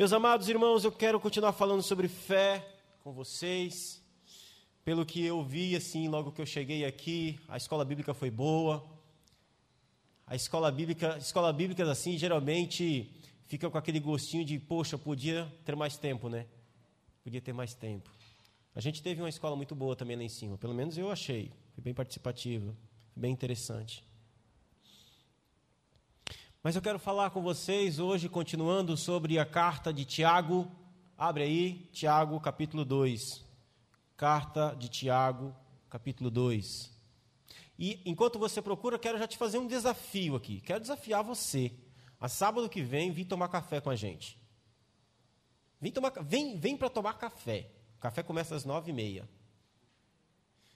Meus 0.00 0.14
amados 0.14 0.48
irmãos, 0.48 0.82
eu 0.82 0.90
quero 0.90 1.20
continuar 1.20 1.52
falando 1.52 1.82
sobre 1.82 2.08
fé 2.08 2.66
com 3.04 3.12
vocês. 3.12 4.02
Pelo 4.82 5.04
que 5.04 5.22
eu 5.22 5.44
vi, 5.44 5.76
assim, 5.76 6.08
logo 6.08 6.32
que 6.32 6.40
eu 6.40 6.46
cheguei 6.46 6.86
aqui, 6.86 7.38
a 7.46 7.58
escola 7.58 7.84
bíblica 7.84 8.14
foi 8.14 8.30
boa. 8.30 8.82
A 10.26 10.34
escola 10.34 10.72
bíblica, 10.72 11.18
escola 11.18 11.52
bíblicas 11.52 11.86
assim, 11.86 12.16
geralmente 12.16 13.12
fica 13.44 13.68
com 13.68 13.76
aquele 13.76 14.00
gostinho 14.00 14.42
de, 14.42 14.58
poxa, 14.58 14.96
podia 14.96 15.46
ter 15.66 15.76
mais 15.76 15.98
tempo, 15.98 16.30
né? 16.30 16.46
Podia 17.22 17.42
ter 17.42 17.52
mais 17.52 17.74
tempo. 17.74 18.10
A 18.74 18.80
gente 18.80 19.02
teve 19.02 19.20
uma 19.20 19.28
escola 19.28 19.54
muito 19.54 19.74
boa 19.74 19.94
também 19.94 20.16
lá 20.16 20.22
em 20.22 20.30
cima, 20.30 20.56
pelo 20.56 20.72
menos 20.72 20.96
eu 20.96 21.10
achei. 21.10 21.52
Foi 21.74 21.84
bem 21.84 21.92
participativa, 21.92 22.74
bem 23.14 23.34
interessante. 23.34 24.02
Mas 26.62 26.76
eu 26.76 26.82
quero 26.82 26.98
falar 26.98 27.30
com 27.30 27.40
vocês 27.40 27.98
hoje, 27.98 28.28
continuando 28.28 28.94
sobre 28.94 29.38
a 29.38 29.46
carta 29.46 29.94
de 29.94 30.04
Tiago. 30.04 30.70
Abre 31.16 31.42
aí, 31.44 31.88
Tiago, 31.90 32.38
capítulo 32.38 32.84
2. 32.84 33.42
Carta 34.14 34.76
de 34.78 34.90
Tiago, 34.90 35.56
capítulo 35.88 36.30
2. 36.30 36.92
E 37.78 38.02
enquanto 38.04 38.38
você 38.38 38.60
procura, 38.60 38.98
quero 38.98 39.18
já 39.18 39.26
te 39.26 39.38
fazer 39.38 39.56
um 39.56 39.66
desafio 39.66 40.36
aqui. 40.36 40.60
Quero 40.60 40.80
desafiar 40.80 41.24
você. 41.24 41.72
A 42.20 42.28
sábado 42.28 42.68
que 42.68 42.82
vem, 42.82 43.10
vim 43.10 43.24
tomar 43.24 43.48
café 43.48 43.80
com 43.80 43.88
a 43.88 43.96
gente. 43.96 44.38
Vem, 45.80 45.90
tomar, 45.90 46.12
vem, 46.22 46.58
vem 46.58 46.76
para 46.76 46.90
tomar 46.90 47.14
café. 47.14 47.70
O 47.96 48.00
café 48.00 48.22
começa 48.22 48.54
às 48.54 48.66
nove 48.66 48.90
e 48.90 48.94
meia. 48.94 49.26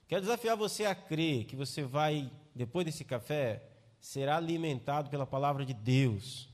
Quero 0.07 0.21
desafiar 0.21 0.57
você 0.57 0.85
a 0.85 0.95
crer 0.95 1.45
que 1.45 1.55
você 1.55 1.83
vai, 1.83 2.31
depois 2.55 2.87
desse 2.87 3.05
café, 3.05 3.74
será 4.05 4.37
alimentado 4.37 5.09
pela 5.09 5.25
palavra 5.25 5.65
de 5.65 5.73
Deus. 5.73 6.47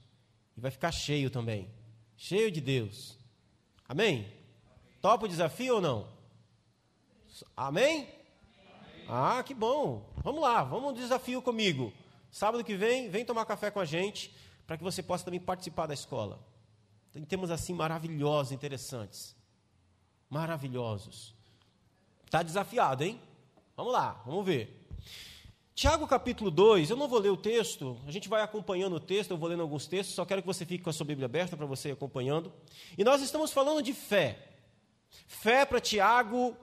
E 0.55 0.61
vai 0.61 0.71
ficar 0.71 0.89
cheio 0.89 1.29
também. 1.29 1.69
Cheio 2.15 2.49
de 2.49 2.61
Deus. 2.61 3.17
Amém? 3.89 4.31
Topa 5.01 5.25
o 5.25 5.27
desafio 5.27 5.75
ou 5.75 5.81
não? 5.81 6.07
Amém? 7.55 8.07
Ah, 9.05 9.43
que 9.43 9.53
bom. 9.53 10.09
Vamos 10.23 10.41
lá, 10.41 10.63
vamos 10.63 10.91
um 10.91 10.93
desafio 10.93 11.41
comigo. 11.41 11.91
Sábado 12.31 12.63
que 12.63 12.73
vem, 12.73 13.09
vem 13.09 13.25
tomar 13.25 13.45
café 13.45 13.69
com 13.69 13.81
a 13.81 13.85
gente, 13.85 14.33
para 14.65 14.77
que 14.77 14.83
você 14.83 15.03
possa 15.03 15.25
também 15.25 15.39
participar 15.39 15.87
da 15.87 15.93
escola. 15.93 16.39
Tem 17.11 17.21
temas 17.25 17.51
assim 17.51 17.73
maravilhosos, 17.73 18.53
interessantes. 18.53 19.35
Maravilhosos. 20.29 21.35
Está 22.25 22.41
desafiado, 22.43 23.03
hein? 23.03 23.19
Vamos 23.75 23.91
lá, 23.91 24.21
vamos 24.25 24.45
ver. 24.45 24.87
Tiago 25.81 26.05
capítulo 26.05 26.51
2, 26.51 26.91
eu 26.91 26.95
não 26.95 27.07
vou 27.07 27.17
ler 27.17 27.31
o 27.31 27.35
texto, 27.35 27.99
a 28.05 28.11
gente 28.11 28.29
vai 28.29 28.43
acompanhando 28.43 28.97
o 28.97 28.99
texto, 28.99 29.31
eu 29.31 29.37
vou 29.37 29.49
lendo 29.49 29.63
alguns 29.63 29.87
textos, 29.87 30.13
só 30.13 30.23
quero 30.23 30.43
que 30.43 30.45
você 30.45 30.63
fique 30.63 30.83
com 30.83 30.91
a 30.91 30.93
sua 30.93 31.07
Bíblia 31.07 31.25
aberta 31.25 31.57
para 31.57 31.65
você 31.65 31.89
ir 31.89 31.93
acompanhando. 31.93 32.53
E 32.95 33.03
nós 33.03 33.19
estamos 33.19 33.51
falando 33.51 33.81
de 33.81 33.91
fé. 33.91 34.47
Fé 35.25 35.65
para 35.65 35.81
Tiago 35.81 36.55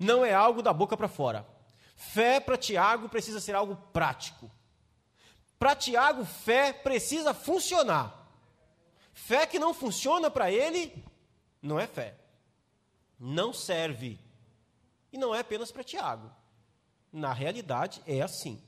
não 0.00 0.24
é 0.24 0.34
algo 0.34 0.62
da 0.62 0.72
boca 0.72 0.96
para 0.96 1.06
fora. 1.06 1.46
Fé 1.94 2.40
para 2.40 2.56
Tiago 2.56 3.08
precisa 3.08 3.38
ser 3.38 3.54
algo 3.54 3.76
prático. 3.92 4.50
Para 5.56 5.76
Tiago, 5.76 6.24
fé 6.24 6.72
precisa 6.72 7.32
funcionar. 7.32 8.28
Fé 9.12 9.46
que 9.46 9.60
não 9.60 9.72
funciona 9.72 10.28
para 10.28 10.50
ele, 10.50 11.04
não 11.62 11.78
é 11.78 11.86
fé. 11.86 12.18
Não 13.16 13.52
serve. 13.52 14.18
E 15.12 15.16
não 15.16 15.32
é 15.32 15.38
apenas 15.38 15.70
para 15.70 15.84
Tiago. 15.84 16.39
Na 17.12 17.32
realidade, 17.32 18.00
é 18.06 18.20
assim. 18.20 18.62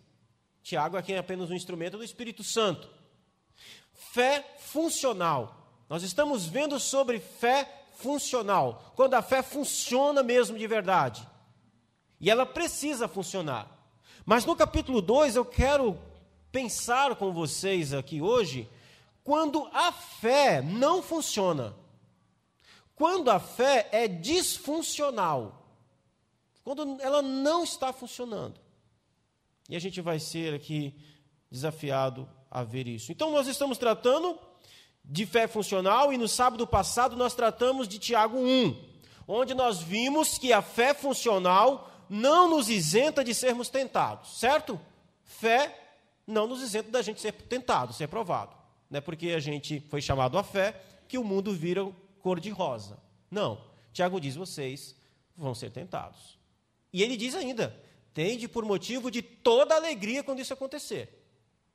Tiago 0.63 0.97
aqui 0.97 1.13
é 1.13 1.19
apenas 1.19 1.51
um 1.51 1.55
instrumento 1.55 1.99
do 1.99 2.05
Espírito 2.05 2.45
Santo. 2.45 2.89
Fé 3.93 4.57
funcional. 4.59 5.85
Nós 5.89 6.03
estamos 6.03 6.47
vendo 6.47 6.79
sobre 6.79 7.21
fé 7.21 7.87
funcional. 7.95 8.93
Quando 8.97 9.15
a 9.15 9.23
fé 9.23 9.43
funciona 9.43 10.23
mesmo 10.23 10.59
de 10.59 10.67
verdade. 10.67 11.27
E 12.21 12.31
ela 12.31 12.47
precisa 12.47 13.09
funcionar. 13.09 13.69
Mas 14.25 14.45
no 14.45 14.55
capítulo 14.55 15.03
2 15.03 15.37
eu 15.37 15.45
quero 15.45 15.99
pensar 16.51 17.17
com 17.17 17.33
vocês 17.33 17.93
aqui 17.93 18.21
hoje 18.23 18.69
quando 19.25 19.69
a 19.73 19.91
fé 19.91 20.63
não 20.63 21.03
funciona. 21.03 21.75
Quando 22.95 23.31
a 23.31 23.41
fé 23.41 23.89
é 23.91 24.07
disfuncional 24.07 25.62
quando 26.65 27.01
ela 27.01 27.23
não 27.23 27.65
está 27.65 27.93
funcionando. 27.93 28.61
E 29.69 29.77
a 29.77 29.79
gente 29.79 30.01
vai 30.01 30.19
ser 30.19 30.55
aqui 30.55 30.95
desafiado 31.51 32.29
a 32.51 32.63
ver 32.63 32.87
isso. 32.87 33.13
Então, 33.13 33.31
nós 33.31 33.47
estamos 33.47 33.79
tratando 33.79 34.39
de 35.05 35.27
fé 35.27 35.47
funcional 35.47 36.13
e 36.13 36.19
no 36.19 36.29
sábado 36.29 36.67
passado 36.67 37.17
nós 37.17 37.35
tratamos 37.35 37.89
de 37.89 37.99
Tiago 37.99 38.39
1, 38.39 38.77
onde 39.27 39.55
nós 39.55 39.81
vimos 39.81 40.39
que 40.39 40.53
a 40.53 40.63
fé 40.63 40.95
funcional 40.95 41.91
não 42.09 42.49
nos 42.49 42.69
isenta 42.69 43.25
de 43.25 43.35
sermos 43.35 43.69
tentados, 43.69 44.39
certo? 44.39 44.81
Fé 45.25 45.79
não 46.27 46.47
nos 46.47 46.63
isenta 46.63 46.91
da 46.91 47.03
gente 47.03 47.21
ser 47.21 47.33
tentado, 47.33 47.93
ser 47.93 48.09
provado. 48.09 48.55
Não 48.89 48.99
é 48.99 49.01
porque 49.01 49.31
a 49.31 49.41
gente 49.41 49.81
foi 49.89 50.01
chamado 50.01 50.39
à 50.39 50.43
fé 50.43 50.81
que 51.09 51.19
o 51.19 51.25
mundo 51.25 51.53
vira 51.53 51.91
cor 52.21 52.39
de 52.39 52.51
rosa. 52.51 52.99
Não. 53.31 53.65
Tiago 53.93 54.21
diz: 54.21 54.37
vocês 54.37 54.95
vão 55.37 55.55
ser 55.55 55.71
tentados. 55.71 56.39
E 56.93 57.03
ele 57.03 57.17
diz 57.17 57.35
ainda: 57.35 57.75
tende 58.13 58.47
por 58.47 58.65
motivo 58.65 59.11
de 59.11 59.23
toda 59.23 59.75
alegria 59.75 60.23
quando 60.23 60.41
isso 60.41 60.53
acontecer. 60.53 61.19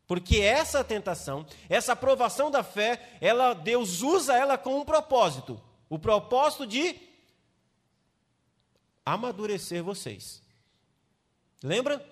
Porque 0.06 0.38
essa 0.38 0.84
tentação, 0.84 1.46
essa 1.68 1.94
aprovação 1.94 2.50
da 2.50 2.64
fé, 2.64 3.18
ela, 3.20 3.54
Deus 3.54 4.02
usa 4.02 4.36
ela 4.36 4.58
com 4.58 4.80
um 4.80 4.86
propósito. 4.86 5.62
O 5.90 6.00
propósito 6.00 6.66
de 6.66 6.96
amadurecer 9.06 9.84
vocês. 9.84 10.42
Lembra? 11.62 12.06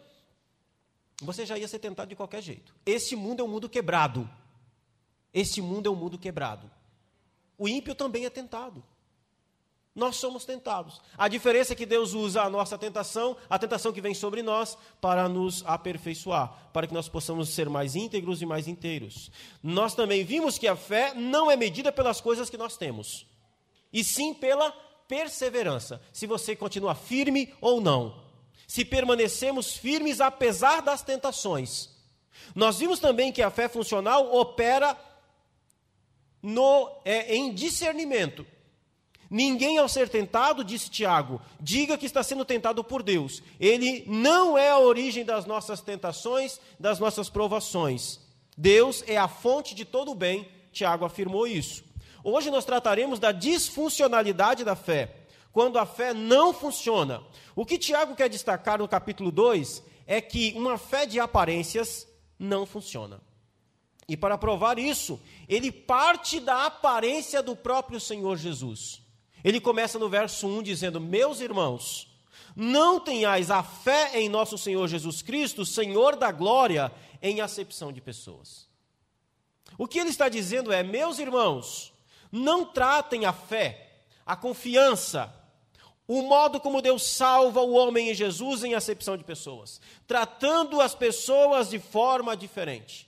Você 1.22 1.46
já 1.46 1.58
ia 1.58 1.68
ser 1.68 1.80
tentado 1.80 2.10
de 2.10 2.16
qualquer 2.16 2.42
jeito. 2.42 2.76
Este 2.86 3.16
mundo 3.16 3.42
é 3.42 3.44
um 3.44 3.48
mundo 3.48 3.70
quebrado. 3.70 4.30
Este 5.34 5.62
mundo 5.62 5.88
é 5.88 5.92
um 5.92 5.96
mundo 5.96 6.18
quebrado. 6.18 6.70
O 7.58 7.68
ímpio 7.68 7.96
também 7.96 8.26
é 8.26 8.30
tentado 8.30 8.84
nós 9.96 10.18
somos 10.18 10.44
tentados. 10.44 11.02
A 11.18 11.30
diferença 11.30 11.72
é 11.72 11.76
que 11.76 11.86
Deus 11.86 12.14
usa 12.14 12.42
a 12.42 12.50
nossa 12.50 12.78
tentação, 12.78 13.38
a 13.50 13.58
tentação 13.58 13.94
que 13.94 14.02
vem 14.02 14.14
sobre 14.14 14.44
nós, 14.44 14.78
para 15.00 15.30
nos 15.30 15.64
aperfeiçoar, 15.66 16.70
para 16.74 16.86
que 16.86 16.94
nós 16.94 17.08
possamos 17.08 17.50
ser 17.50 17.70
mais 17.70 17.96
íntegros 17.96 18.42
e 18.42 18.46
mais 18.46 18.68
inteiros. 18.68 19.32
Nós 19.64 19.96
também 19.96 20.26
vimos 20.26 20.58
que 20.58 20.68
a 20.68 20.76
fé 20.76 21.14
não 21.14 21.50
é 21.50 21.56
medida 21.56 21.94
pelas 21.94 22.20
coisas 22.20 22.50
que 22.50 22.58
nós 22.58 22.76
temos, 22.76 23.26
e 23.94 24.04
sim 24.04 24.34
pela 24.34 24.72
perseverança, 25.08 26.02
se 26.12 26.28
você 26.28 26.56
continua 26.56 26.94
firme 26.94 27.54
ou 27.62 27.80
não. 27.80 28.26
Se 28.68 28.84
permanecemos 28.84 29.78
firmes 29.78 30.20
apesar 30.20 30.82
das 30.82 31.04
tentações. 31.04 31.90
Nós 32.54 32.80
vimos 32.80 33.00
também 33.00 33.32
que 33.32 33.42
a 33.42 33.52
fé 33.52 33.70
funcional 33.70 34.36
opera 34.36 34.98
no, 36.42 36.92
é, 37.06 37.36
em 37.36 37.54
discernimento. 37.54 38.46
Ninguém 39.35 39.78
ao 39.78 39.90
ser 39.90 40.07
tentado, 40.07 40.63
disse 40.63 40.90
Tiago, 40.90 41.41
diga 41.59 41.97
que 41.97 42.06
está 42.06 42.23
sendo 42.23 42.46
tentado 42.46 42.81
por 42.85 43.03
Deus. 43.03 43.44
Ele 43.59 44.06
não 44.07 44.57
é 44.57 44.69
a 44.69 44.79
origem 44.79 45.25
das 45.25 45.46
nossas 45.46 45.81
tentações, 45.81 46.57
das 46.79 47.00
nossas 47.00 47.29
provações. 47.29 48.22
Deus 48.57 49.03
é 49.06 49.18
a 49.18 49.28
fonte 49.28 49.75
de 49.75 49.84
todo 49.84 50.12
o 50.12 50.16
bem, 50.16 50.47
Tiago 50.72 51.03
afirmou 51.03 51.46
isso. 51.46 51.84
Hoje 52.23 52.50
nós 52.50 52.63
trataremos 52.63 53.19
da 53.19 53.34
disfuncionalidade 53.34 54.63
da 54.63 54.73
fé, 54.73 55.13
quando 55.52 55.78
a 55.78 55.85
fé 55.85 56.13
não 56.13 56.53
funciona. 56.53 57.22
O 57.57 57.66
que 57.66 57.78
Tiago 57.78 58.16
quer 58.16 58.29
destacar 58.29 58.79
no 58.79 58.88
capítulo 58.88 59.34
2 59.34 59.84
é 60.07 60.22
que 60.22 60.53
uma 60.56 60.78
fé 60.78 61.06
de 61.06 61.19
aparências 61.19 62.07
não 62.40 62.66
funciona. 62.66 63.19
E 64.07 64.16
para 64.16 64.38
provar 64.38 64.79
isso, 64.79 65.19
ele 65.50 65.73
parte 65.73 66.40
da 66.40 66.67
aparência 66.67 67.44
do 67.44 67.53
próprio 67.53 67.99
Senhor 67.99 68.38
Jesus. 68.38 69.03
Ele 69.46 69.62
começa 69.62 70.00
no 70.00 70.09
verso 70.09 70.47
1 70.47 70.64
dizendo: 70.64 71.00
Meus 71.00 71.40
irmãos, 71.40 72.08
não 72.56 73.00
tenhais 73.00 73.52
a 73.52 73.62
fé 73.62 74.20
em 74.20 74.28
nosso 74.28 74.58
Senhor 74.58 74.88
Jesus 74.88 75.22
Cristo, 75.22 75.64
Senhor 75.64 76.16
da 76.16 76.32
glória, 76.32 76.92
em 77.22 77.42
acepção 77.42 77.94
de 77.94 78.02
pessoas. 78.02 78.68
O 79.78 79.88
que 79.88 80.00
ele 80.00 80.09
está 80.09 80.28
dizendo 80.28 80.74
é: 80.74 80.82
Meus 80.82 81.20
irmãos, 81.20 81.94
não 82.32 82.66
tratem 82.66 83.26
a 83.26 83.32
fé, 83.32 84.00
a 84.26 84.36
confiança, 84.36 85.32
o 86.08 86.24
modo 86.24 86.59
como 86.59 86.82
Deus 86.82 87.03
salva 87.03 87.62
o 87.62 87.74
homem 87.74 88.09
em 88.09 88.16
Jesus 88.16 88.64
em 88.64 88.74
acepção 88.74 89.16
de 89.16 89.24
pessoas, 89.24 89.80
tratando 90.08 90.82
as 90.82 90.96
pessoas 90.96 91.70
de 91.70 91.78
forma 91.78 92.36
diferente. 92.36 93.08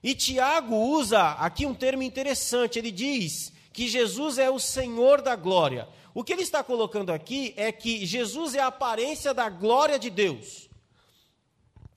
E 0.00 0.14
Tiago 0.14 0.76
usa 0.76 1.32
aqui 1.32 1.66
um 1.66 1.74
termo 1.74 2.04
interessante, 2.04 2.78
ele 2.78 2.92
diz 2.92 3.52
que 3.72 3.88
Jesus 3.88 4.38
é 4.38 4.50
o 4.50 4.58
Senhor 4.58 5.22
da 5.22 5.34
glória. 5.34 5.88
O 6.14 6.22
que 6.22 6.32
ele 6.32 6.42
está 6.42 6.62
colocando 6.62 7.10
aqui 7.10 7.54
é 7.56 7.72
que 7.72 8.04
Jesus 8.04 8.54
é 8.54 8.60
a 8.60 8.66
aparência 8.66 9.32
da 9.32 9.48
glória 9.48 9.98
de 9.98 10.10
Deus. 10.10 10.68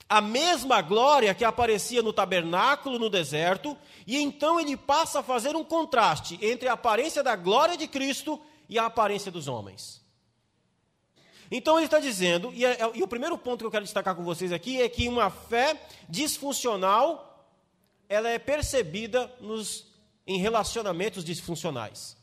a 0.07 0.21
mesma 0.21 0.83
glória 0.83 1.33
que 1.33 1.43
aparecia 1.43 2.03
no 2.03 2.13
tabernáculo 2.13 2.99
no 2.99 3.09
deserto, 3.09 3.75
e 4.05 4.17
então 4.17 4.59
ele 4.59 4.77
passa 4.77 5.19
a 5.19 5.23
fazer 5.23 5.55
um 5.55 5.63
contraste 5.63 6.37
entre 6.43 6.67
a 6.67 6.73
aparência 6.73 7.23
da 7.23 7.35
glória 7.35 7.75
de 7.75 7.87
Cristo 7.87 8.39
e 8.69 8.77
a 8.77 8.85
aparência 8.85 9.31
dos 9.31 9.47
homens. 9.47 10.05
Então 11.49 11.77
ele 11.77 11.85
está 11.85 11.99
dizendo, 11.99 12.51
e, 12.53 12.65
é, 12.65 12.77
e, 12.93 13.03
o 13.03 13.07
primeiro 13.07 13.37
ponto 13.37 13.59
que 13.59 13.65
eu 13.65 13.71
quero 13.71 13.83
destacar 13.83 14.15
com 14.15 14.23
vocês 14.23 14.51
aqui 14.51 14.81
é 14.81 14.87
que 14.89 15.07
uma 15.07 15.29
fé 15.29 15.79
disfuncional 16.07 17.47
ela 18.07 18.29
é 18.29 18.37
percebida 18.37 19.31
nos, 19.39 19.87
em 20.25 20.39
relacionamentos 20.39 21.23
disfuncionais. 21.23 22.17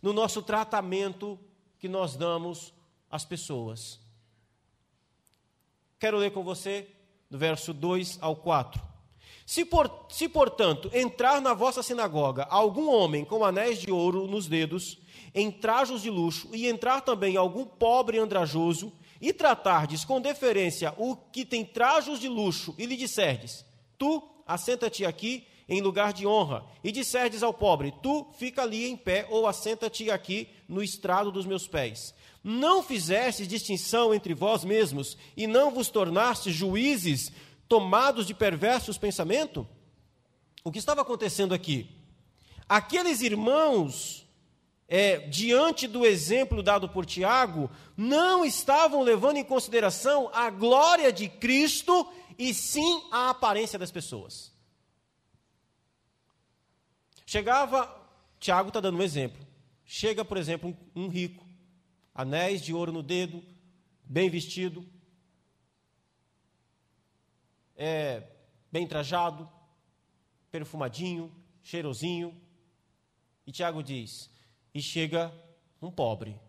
No 0.00 0.12
nosso 0.12 0.42
tratamento 0.42 1.38
que 1.78 1.88
nós 1.88 2.16
damos 2.16 2.72
às 3.10 3.24
pessoas. 3.24 4.00
Quero 5.98 6.16
ler 6.16 6.32
com 6.32 6.42
você 6.42 6.88
do 7.30 7.38
verso 7.38 7.72
2 7.72 8.18
ao 8.20 8.36
4. 8.36 8.82
Se, 9.46 9.64
por, 9.64 10.06
se, 10.08 10.28
portanto, 10.28 10.90
entrar 10.92 11.40
na 11.40 11.54
vossa 11.54 11.82
sinagoga 11.82 12.44
algum 12.44 12.88
homem 12.88 13.24
com 13.24 13.44
anéis 13.44 13.80
de 13.80 13.90
ouro 13.90 14.26
nos 14.26 14.46
dedos, 14.46 14.98
em 15.34 15.50
trajos 15.50 16.02
de 16.02 16.10
luxo, 16.10 16.48
e 16.52 16.68
entrar 16.68 17.00
também 17.00 17.36
algum 17.36 17.64
pobre 17.64 18.18
andrajoso, 18.18 18.92
e 19.20 19.32
tratardes 19.32 20.04
com 20.04 20.20
deferência 20.20 20.94
o 20.96 21.16
que 21.16 21.44
tem 21.44 21.64
trajos 21.64 22.18
de 22.18 22.28
luxo, 22.28 22.74
e 22.78 22.86
lhe 22.86 22.96
disserdes: 22.96 23.64
Tu, 23.98 24.22
assenta-te 24.46 25.04
aqui 25.04 25.46
em 25.72 25.80
lugar 25.80 26.12
de 26.12 26.26
honra, 26.26 26.66
e 26.84 26.92
disserdes 26.92 27.42
ao 27.42 27.54
pobre: 27.54 27.94
Tu, 28.02 28.26
fica 28.38 28.60
ali 28.60 28.86
em 28.86 28.96
pé, 28.96 29.26
ou 29.30 29.46
assenta-te 29.46 30.10
aqui 30.10 30.46
no 30.68 30.82
estrado 30.82 31.32
dos 31.32 31.46
meus 31.46 31.66
pés. 31.66 32.14
Não 32.44 32.82
fizestes 32.82 33.48
distinção 33.48 34.12
entre 34.12 34.34
vós 34.34 34.64
mesmos, 34.64 35.16
e 35.34 35.46
não 35.46 35.70
vos 35.70 35.88
tornastes 35.88 36.54
juízes 36.54 37.32
tomados 37.66 38.26
de 38.26 38.34
perversos 38.34 38.98
pensamentos? 38.98 39.64
O 40.62 40.70
que 40.70 40.78
estava 40.78 41.00
acontecendo 41.00 41.54
aqui? 41.54 41.88
Aqueles 42.68 43.22
irmãos, 43.22 44.28
é, 44.86 45.20
diante 45.20 45.88
do 45.88 46.04
exemplo 46.04 46.62
dado 46.62 46.86
por 46.86 47.06
Tiago, 47.06 47.70
não 47.96 48.44
estavam 48.44 49.00
levando 49.00 49.38
em 49.38 49.44
consideração 49.44 50.28
a 50.34 50.50
glória 50.50 51.10
de 51.10 51.30
Cristo 51.30 52.06
e 52.38 52.52
sim 52.52 53.02
a 53.10 53.30
aparência 53.30 53.78
das 53.78 53.90
pessoas. 53.90 54.51
Chegava, 57.26 57.88
Tiago 58.38 58.68
está 58.68 58.80
dando 58.80 58.98
um 58.98 59.02
exemplo. 59.02 59.46
Chega, 59.84 60.24
por 60.24 60.36
exemplo, 60.36 60.76
um 60.94 61.08
rico, 61.08 61.46
anéis 62.14 62.62
de 62.62 62.72
ouro 62.72 62.92
no 62.92 63.02
dedo, 63.02 63.42
bem 64.04 64.28
vestido, 64.30 64.86
é, 67.76 68.28
bem 68.70 68.86
trajado, 68.86 69.48
perfumadinho, 70.50 71.34
cheirosinho. 71.62 72.40
E 73.46 73.52
Tiago 73.52 73.82
diz: 73.82 74.30
e 74.74 74.80
chega 74.80 75.32
um 75.80 75.90
pobre, 75.90 76.40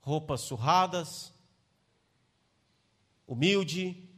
roupas 0.00 0.42
surradas, 0.42 1.32
humilde, 3.26 4.08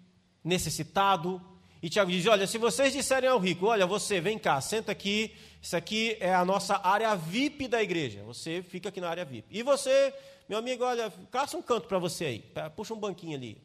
necessitado. 0.42 1.56
E 1.87 1.88
Tiago 1.88 2.11
diz: 2.11 2.27
Olha, 2.27 2.49
se 2.49 2.59
vocês 2.59 2.93
disserem 2.93 3.31
ao 3.31 3.38
rico, 3.38 3.67
olha, 3.67 3.87
você 3.87 4.21
vem 4.21 4.37
cá, 4.37 4.61
senta 4.61 4.91
aqui, 4.91 5.33
isso 5.62 5.77
aqui 5.77 6.17
é 6.19 6.35
a 6.35 6.44
nossa 6.44 6.85
área 6.85 7.15
VIP 7.15 7.69
da 7.69 7.81
igreja. 7.81 8.25
Você 8.25 8.61
fica 8.61 8.88
aqui 8.88 9.00
na 9.00 9.09
área 9.09 9.25
VIP. 9.25 9.56
E 9.56 9.62
você, 9.62 10.12
meu 10.49 10.59
amigo, 10.59 10.83
olha, 10.83 11.12
caça 11.31 11.56
um 11.56 11.62
canto 11.62 11.87
para 11.87 12.00
você 12.00 12.25
aí, 12.25 12.44
puxa 12.75 12.93
um 12.93 12.99
banquinho 12.99 13.37
ali. 13.37 13.62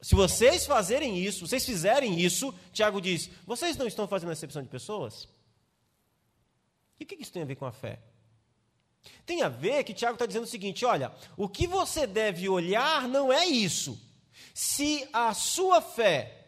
Se 0.00 0.14
vocês 0.14 0.66
fazerem 0.66 1.18
isso, 1.18 1.48
vocês 1.48 1.66
fizerem 1.66 2.20
isso, 2.20 2.54
Tiago 2.72 3.00
diz: 3.00 3.28
vocês 3.44 3.76
não 3.76 3.88
estão 3.88 4.06
fazendo 4.06 4.30
acepção 4.30 4.62
de 4.62 4.68
pessoas? 4.68 5.28
E 7.00 7.02
o 7.02 7.06
que 7.08 7.16
isso 7.20 7.32
tem 7.32 7.42
a 7.42 7.46
ver 7.46 7.56
com 7.56 7.66
a 7.66 7.72
fé? 7.72 7.98
Tem 9.26 9.42
a 9.42 9.48
ver 9.48 9.82
que 9.82 9.92
Tiago 9.92 10.14
está 10.14 10.26
dizendo 10.26 10.44
o 10.44 10.46
seguinte: 10.46 10.84
olha, 10.84 11.12
o 11.36 11.48
que 11.48 11.66
você 11.66 12.06
deve 12.06 12.48
olhar 12.48 13.08
não 13.08 13.32
é 13.32 13.44
isso. 13.46 14.00
Se 14.54 15.08
a 15.12 15.34
sua 15.34 15.82
fé 15.82 16.43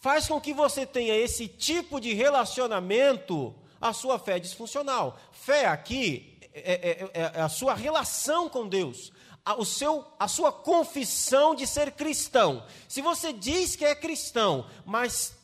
faz 0.00 0.26
com 0.26 0.40
que 0.40 0.52
você 0.52 0.84
tenha 0.84 1.14
esse 1.14 1.46
tipo 1.46 2.00
de 2.00 2.12
relacionamento, 2.12 3.54
a 3.80 3.92
sua 3.92 4.18
fé 4.18 4.36
é 4.36 4.40
disfuncional. 4.40 5.16
Fé 5.30 5.66
aqui 5.66 6.38
é, 6.52 6.72
é, 6.72 7.10
é, 7.14 7.32
é 7.34 7.40
a 7.40 7.48
sua 7.48 7.74
relação 7.74 8.48
com 8.48 8.66
Deus 8.66 9.12
a, 9.44 9.54
o 9.54 9.64
seu, 9.64 10.04
a 10.18 10.28
sua 10.28 10.52
confissão 10.52 11.54
de 11.54 11.66
ser 11.66 11.92
cristão. 11.92 12.64
Se 12.88 13.00
você 13.00 13.32
diz 13.32 13.76
que 13.76 13.84
é 13.84 13.94
cristão, 13.94 14.66
mas 14.84 15.34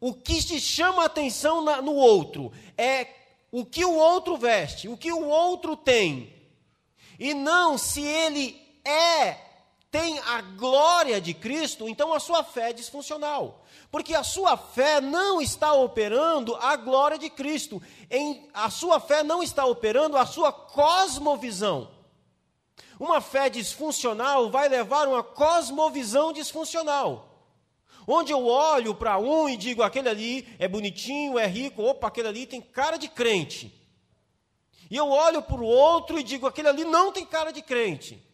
o 0.00 0.14
que 0.14 0.42
te 0.42 0.60
chama 0.60 1.02
a 1.02 1.06
atenção 1.06 1.62
na, 1.62 1.82
no 1.82 1.94
outro 1.94 2.52
é 2.76 3.06
o 3.52 3.64
que 3.64 3.84
o 3.84 3.94
outro 3.94 4.36
veste, 4.36 4.88
o 4.88 4.96
que 4.96 5.12
o 5.12 5.26
outro 5.26 5.76
tem, 5.76 6.32
e 7.18 7.34
não 7.34 7.76
se 7.76 8.00
ele 8.00 8.60
é, 8.84 9.36
tem 9.90 10.20
a 10.20 10.40
glória 10.40 11.20
de 11.20 11.34
Cristo, 11.34 11.88
então 11.88 12.14
a 12.14 12.20
sua 12.20 12.44
fé 12.44 12.70
é 12.70 12.72
disfuncional. 12.72 13.64
Porque 13.90 14.14
a 14.14 14.22
sua 14.22 14.56
fé 14.56 15.00
não 15.00 15.40
está 15.40 15.72
operando 15.72 16.54
a 16.56 16.76
glória 16.76 17.18
de 17.18 17.28
Cristo, 17.28 17.82
em, 18.08 18.48
a 18.54 18.70
sua 18.70 19.00
fé 19.00 19.24
não 19.24 19.42
está 19.42 19.64
operando 19.64 20.16
a 20.16 20.24
sua 20.24 20.52
cosmovisão. 20.52 21.90
Uma 23.00 23.20
fé 23.20 23.50
disfuncional 23.50 24.50
vai 24.50 24.68
levar 24.68 25.08
uma 25.08 25.24
cosmovisão 25.24 26.32
disfuncional. 26.32 27.26
Onde 28.06 28.32
eu 28.32 28.46
olho 28.46 28.94
para 28.94 29.18
um 29.18 29.48
e 29.48 29.56
digo, 29.56 29.82
aquele 29.82 30.08
ali 30.08 30.56
é 30.58 30.68
bonitinho, 30.68 31.38
é 31.38 31.46
rico, 31.46 31.82
opa, 31.82 32.06
aquele 32.06 32.28
ali 32.28 32.46
tem 32.46 32.60
cara 32.60 32.96
de 32.96 33.08
crente. 33.08 33.74
E 34.88 34.96
eu 34.96 35.08
olho 35.08 35.42
para 35.42 35.60
o 35.60 35.64
outro 35.64 36.18
e 36.18 36.22
digo, 36.22 36.46
aquele 36.46 36.68
ali 36.68 36.84
não 36.84 37.10
tem 37.10 37.26
cara 37.26 37.52
de 37.52 37.62
crente. 37.62 38.29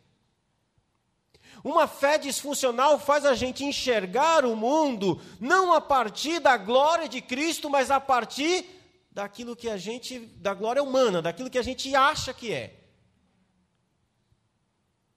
Uma 1.64 1.86
fé 1.86 2.18
disfuncional 2.18 2.98
faz 2.98 3.24
a 3.24 3.34
gente 3.34 3.64
enxergar 3.64 4.44
o 4.44 4.54
mundo 4.54 5.20
não 5.40 5.72
a 5.72 5.80
partir 5.80 6.38
da 6.38 6.56
glória 6.56 7.08
de 7.08 7.20
Cristo, 7.20 7.68
mas 7.68 7.90
a 7.90 8.00
partir 8.00 8.64
daquilo 9.10 9.56
que 9.56 9.68
a 9.68 9.76
gente, 9.76 10.18
da 10.18 10.54
glória 10.54 10.82
humana, 10.82 11.22
daquilo 11.22 11.50
que 11.50 11.58
a 11.58 11.62
gente 11.62 11.94
acha 11.94 12.34
que 12.34 12.52
é. 12.52 12.82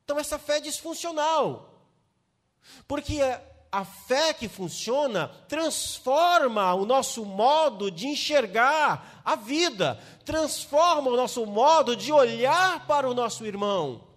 Então, 0.03 0.17
essa 0.17 0.39
fé 0.39 0.57
é 0.57 0.61
disfuncional. 0.61 1.85
Porque 2.87 3.19
a 3.71 3.85
fé 3.85 4.33
que 4.33 4.47
funciona 4.47 5.27
transforma 5.47 6.73
o 6.73 6.85
nosso 6.85 7.23
modo 7.23 7.91
de 7.91 8.07
enxergar 8.07 9.21
a 9.23 9.35
vida, 9.35 10.01
transforma 10.25 11.09
o 11.09 11.15
nosso 11.15 11.45
modo 11.45 11.95
de 11.95 12.11
olhar 12.11 12.87
para 12.87 13.07
o 13.07 13.13
nosso 13.13 13.45
irmão, 13.45 14.08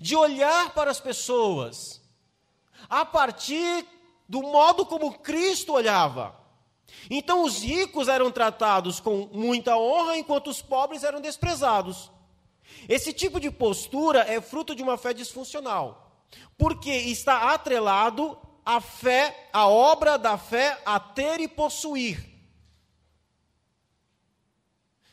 de 0.00 0.16
olhar 0.16 0.72
para 0.74 0.90
as 0.90 1.00
pessoas, 1.00 2.00
a 2.88 3.04
partir 3.04 3.86
do 4.28 4.42
modo 4.42 4.84
como 4.84 5.18
Cristo 5.18 5.72
olhava. 5.72 6.36
Então, 7.10 7.44
os 7.44 7.62
ricos 7.62 8.08
eram 8.08 8.30
tratados 8.30 9.00
com 9.00 9.28
muita 9.32 9.76
honra, 9.76 10.16
enquanto 10.16 10.48
os 10.48 10.60
pobres 10.60 11.02
eram 11.04 11.20
desprezados. 11.20 12.10
Esse 12.88 13.12
tipo 13.12 13.40
de 13.40 13.50
postura 13.50 14.20
é 14.20 14.40
fruto 14.40 14.74
de 14.74 14.82
uma 14.82 14.98
fé 14.98 15.12
disfuncional, 15.14 16.12
porque 16.56 16.90
está 16.90 17.52
atrelado 17.52 18.38
à 18.64 18.80
fé, 18.80 19.48
à 19.52 19.66
obra 19.66 20.18
da 20.18 20.36
fé 20.36 20.80
a 20.84 21.00
ter 21.00 21.40
e 21.40 21.48
possuir. 21.48 22.28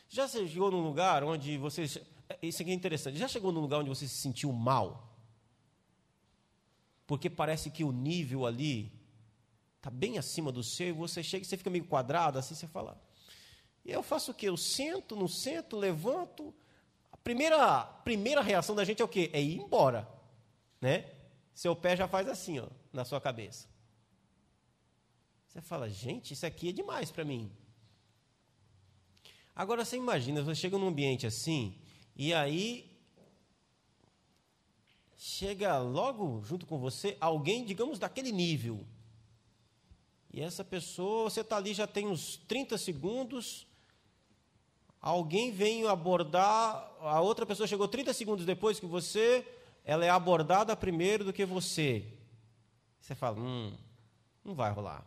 Já 0.08 0.28
chegou 0.28 0.70
num 0.70 0.82
lugar 0.82 1.24
onde 1.24 1.58
você. 1.58 2.02
Isso 2.42 2.62
aqui 2.62 2.70
é 2.70 2.74
interessante. 2.74 3.18
Já 3.18 3.28
chegou 3.28 3.52
num 3.52 3.60
lugar 3.60 3.80
onde 3.80 3.88
você 3.88 4.06
se 4.08 4.16
sentiu 4.16 4.52
mal? 4.52 5.16
Porque 7.06 7.30
parece 7.30 7.70
que 7.70 7.84
o 7.84 7.92
nível 7.92 8.46
ali 8.46 8.92
está 9.76 9.90
bem 9.90 10.18
acima 10.18 10.50
do 10.50 10.62
seu 10.62 10.88
e 10.88 10.92
você 10.92 11.22
chega 11.22 11.44
e 11.44 11.48
você 11.48 11.56
fica 11.56 11.70
meio 11.70 11.84
quadrado, 11.84 12.38
assim 12.38 12.54
você 12.54 12.66
fala. 12.66 13.00
E 13.84 13.92
eu 13.92 14.02
faço 14.02 14.32
o 14.32 14.34
quê? 14.34 14.48
Eu 14.48 14.56
sento, 14.56 15.14
não 15.14 15.28
sento, 15.28 15.76
levanto, 15.76 16.52
Primeira, 17.26 17.82
primeira 18.04 18.40
reação 18.40 18.72
da 18.72 18.84
gente 18.84 19.02
é 19.02 19.04
o 19.04 19.08
quê? 19.08 19.28
É 19.32 19.42
ir 19.42 19.58
embora. 19.58 20.08
Né? 20.80 21.12
Seu 21.52 21.74
pé 21.74 21.96
já 21.96 22.06
faz 22.06 22.28
assim, 22.28 22.60
ó, 22.60 22.68
na 22.92 23.04
sua 23.04 23.20
cabeça. 23.20 23.66
Você 25.48 25.60
fala, 25.60 25.90
gente, 25.90 26.34
isso 26.34 26.46
aqui 26.46 26.68
é 26.68 26.72
demais 26.72 27.10
para 27.10 27.24
mim. 27.24 27.50
Agora 29.56 29.84
você 29.84 29.96
imagina, 29.96 30.40
você 30.40 30.54
chega 30.54 30.78
num 30.78 30.86
ambiente 30.86 31.26
assim, 31.26 31.76
e 32.16 32.32
aí 32.32 32.90
chega 35.16 35.78
logo 35.78 36.42
junto 36.42 36.64
com 36.66 36.78
você 36.78 37.16
alguém, 37.20 37.64
digamos, 37.64 37.98
daquele 37.98 38.32
nível. 38.32 38.86
E 40.32 40.40
essa 40.40 40.64
pessoa, 40.64 41.28
você 41.30 41.40
está 41.40 41.56
ali 41.56 41.74
já 41.74 41.86
tem 41.86 42.06
uns 42.06 42.36
30 42.48 42.78
segundos, 42.78 43.66
alguém 45.00 45.50
vem 45.50 45.86
abordar, 45.86 46.90
a 47.00 47.20
outra 47.20 47.44
pessoa 47.44 47.66
chegou 47.66 47.86
30 47.86 48.12
segundos 48.12 48.46
depois 48.46 48.80
que 48.80 48.86
você, 48.86 49.46
ela 49.84 50.04
é 50.04 50.10
abordada 50.10 50.74
primeiro 50.74 51.24
do 51.24 51.32
que 51.32 51.44
você. 51.44 52.04
Você 53.00 53.14
fala, 53.14 53.38
hum, 53.38 53.76
não 54.44 54.54
vai 54.54 54.72
rolar. 54.72 55.06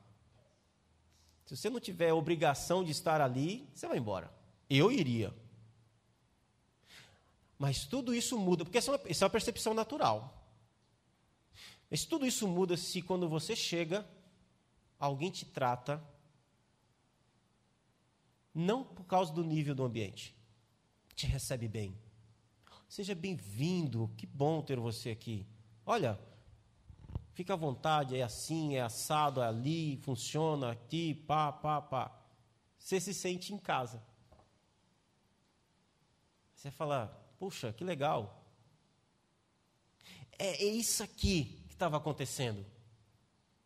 Se 1.45 1.57
você 1.57 1.69
não 1.69 1.79
tiver 1.79 2.13
obrigação 2.13 2.83
de 2.83 2.91
estar 2.91 3.19
ali, 3.19 3.67
você 3.73 3.87
vai 3.87 3.97
embora. 3.97 4.31
Eu 4.69 4.91
iria. 4.91 5.33
Mas 7.59 7.85
tudo 7.85 8.15
isso 8.15 8.39
muda, 8.39 8.63
porque 8.63 8.77
isso 8.77 8.89
é 8.89 8.95
uma, 8.95 9.01
é 9.05 9.23
uma 9.23 9.29
percepção 9.29 9.73
natural. 9.73 10.33
Mas 11.91 12.05
tudo 12.05 12.25
isso 12.25 12.47
muda 12.47 12.77
se 12.77 13.01
quando 13.01 13.27
você 13.27 13.53
chega, 13.53 14.07
alguém 14.97 15.29
te 15.29 15.45
trata 15.45 16.01
não 18.55 18.83
por 18.83 19.03
causa 19.03 19.33
do 19.33 19.43
nível 19.43 19.75
do 19.75 19.83
ambiente, 19.83 20.33
te 21.13 21.27
recebe 21.27 21.67
bem. 21.67 21.99
Seja 22.87 23.13
bem-vindo, 23.13 24.09
que 24.17 24.25
bom 24.25 24.61
ter 24.61 24.79
você 24.79 25.09
aqui. 25.09 25.45
Olha, 25.85 26.17
fica 27.33 27.53
à 27.53 27.57
vontade, 27.57 28.15
é 28.15 28.23
assim, 28.23 28.75
é 28.75 28.81
assado, 28.81 29.41
é 29.41 29.47
ali, 29.47 29.97
funciona 29.97 30.71
aqui, 30.71 31.13
pá, 31.13 31.51
pá, 31.51 31.81
pá. 31.81 32.19
Você 32.77 33.01
se 33.01 33.13
sente 33.13 33.53
em 33.53 33.57
casa. 33.57 34.01
Você 36.55 36.71
fala, 36.71 37.18
puxa, 37.39 37.73
que 37.73 37.83
legal. 37.83 38.45
É, 40.37 40.63
é 40.63 40.67
isso 40.67 41.01
aqui 41.01 41.63
que 41.67 41.73
estava 41.73 41.97
acontecendo. 41.97 42.63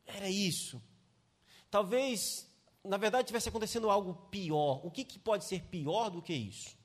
Era 0.05 0.29
isso. 0.29 0.81
Talvez 1.69 2.47
na 2.83 2.97
verdade, 2.97 3.27
tivesse 3.27 3.47
acontecendo 3.47 3.89
algo 3.89 4.13
pior. 4.29 4.85
O 4.85 4.91
que, 4.91 5.05
que 5.05 5.17
pode 5.17 5.45
ser 5.45 5.61
pior 5.63 6.09
do 6.09 6.21
que 6.21 6.33
isso? 6.33 6.77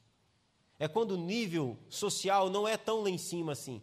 É 0.78 0.86
quando 0.86 1.12
o 1.12 1.16
nível 1.16 1.76
social 1.88 2.48
não 2.48 2.68
é 2.68 2.76
tão 2.76 3.02
lá 3.02 3.10
em 3.10 3.18
cima 3.18 3.52
assim. 3.52 3.82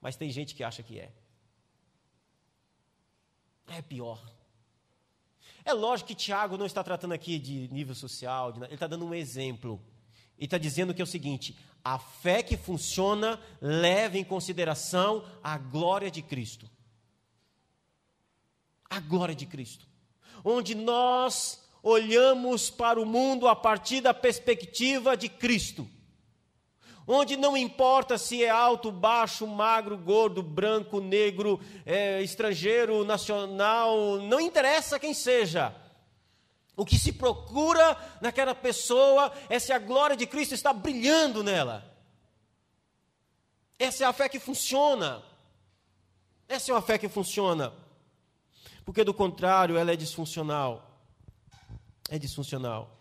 Mas 0.00 0.14
tem 0.14 0.30
gente 0.30 0.54
que 0.54 0.62
acha 0.62 0.82
que 0.84 1.00
é. 1.00 1.12
É 3.66 3.82
pior. 3.82 4.22
É 5.64 5.72
lógico 5.72 6.08
que 6.08 6.14
Tiago 6.14 6.56
não 6.56 6.64
está 6.64 6.84
tratando 6.84 7.12
aqui 7.12 7.38
de 7.40 7.68
nível 7.68 7.94
social, 7.94 8.52
de, 8.52 8.62
ele 8.64 8.74
está 8.74 8.86
dando 8.86 9.04
um 9.04 9.12
exemplo. 9.12 9.82
Ele 10.38 10.46
está 10.46 10.56
dizendo 10.56 10.94
que 10.94 11.02
é 11.02 11.04
o 11.04 11.06
seguinte: 11.06 11.54
a 11.84 11.98
fé 11.98 12.42
que 12.42 12.56
funciona 12.56 13.38
leva 13.60 14.16
em 14.16 14.24
consideração 14.24 15.24
a 15.42 15.58
glória 15.58 16.10
de 16.10 16.22
Cristo. 16.22 16.70
A 18.88 19.00
glória 19.00 19.34
de 19.34 19.44
Cristo 19.44 19.88
onde 20.44 20.74
nós 20.74 21.62
olhamos 21.82 22.70
para 22.70 23.00
o 23.00 23.06
mundo 23.06 23.48
a 23.48 23.56
partir 23.56 24.00
da 24.00 24.12
perspectiva 24.12 25.16
de 25.16 25.28
Cristo. 25.28 25.88
Onde 27.06 27.36
não 27.36 27.56
importa 27.56 28.18
se 28.18 28.44
é 28.44 28.50
alto, 28.50 28.92
baixo, 28.92 29.46
magro, 29.46 29.96
gordo, 29.96 30.42
branco, 30.42 31.00
negro, 31.00 31.58
é, 31.86 32.20
estrangeiro, 32.20 33.02
nacional, 33.02 34.18
não 34.18 34.38
interessa 34.38 34.98
quem 34.98 35.14
seja. 35.14 35.74
O 36.78 36.86
que 36.86 36.98
se 36.98 37.12
procura 37.12 37.94
naquela 38.22 38.54
pessoa 38.54 39.30
é 39.50 39.58
se 39.58 39.70
a 39.70 39.78
glória 39.78 40.16
de 40.16 40.26
Cristo 40.26 40.54
está 40.54 40.72
brilhando 40.72 41.42
nela. 41.42 41.84
Essa 43.78 44.04
é 44.04 44.06
a 44.06 44.12
fé 44.14 44.30
que 44.30 44.38
funciona. 44.38 45.22
Essa 46.48 46.70
é 46.70 46.74
uma 46.74 46.80
fé 46.80 46.96
que 46.96 47.08
funciona 47.08 47.74
porque 48.88 49.04
do 49.04 49.12
contrário 49.12 49.76
ela 49.76 49.92
é 49.92 49.96
disfuncional. 49.96 50.98
É 52.08 52.18
disfuncional. 52.18 52.98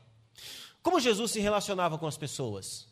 Como 0.84 1.00
Jesus 1.00 1.32
se 1.32 1.40
relacionava 1.40 1.98
com 1.98 2.06
as 2.06 2.18
pessoas? 2.18 2.90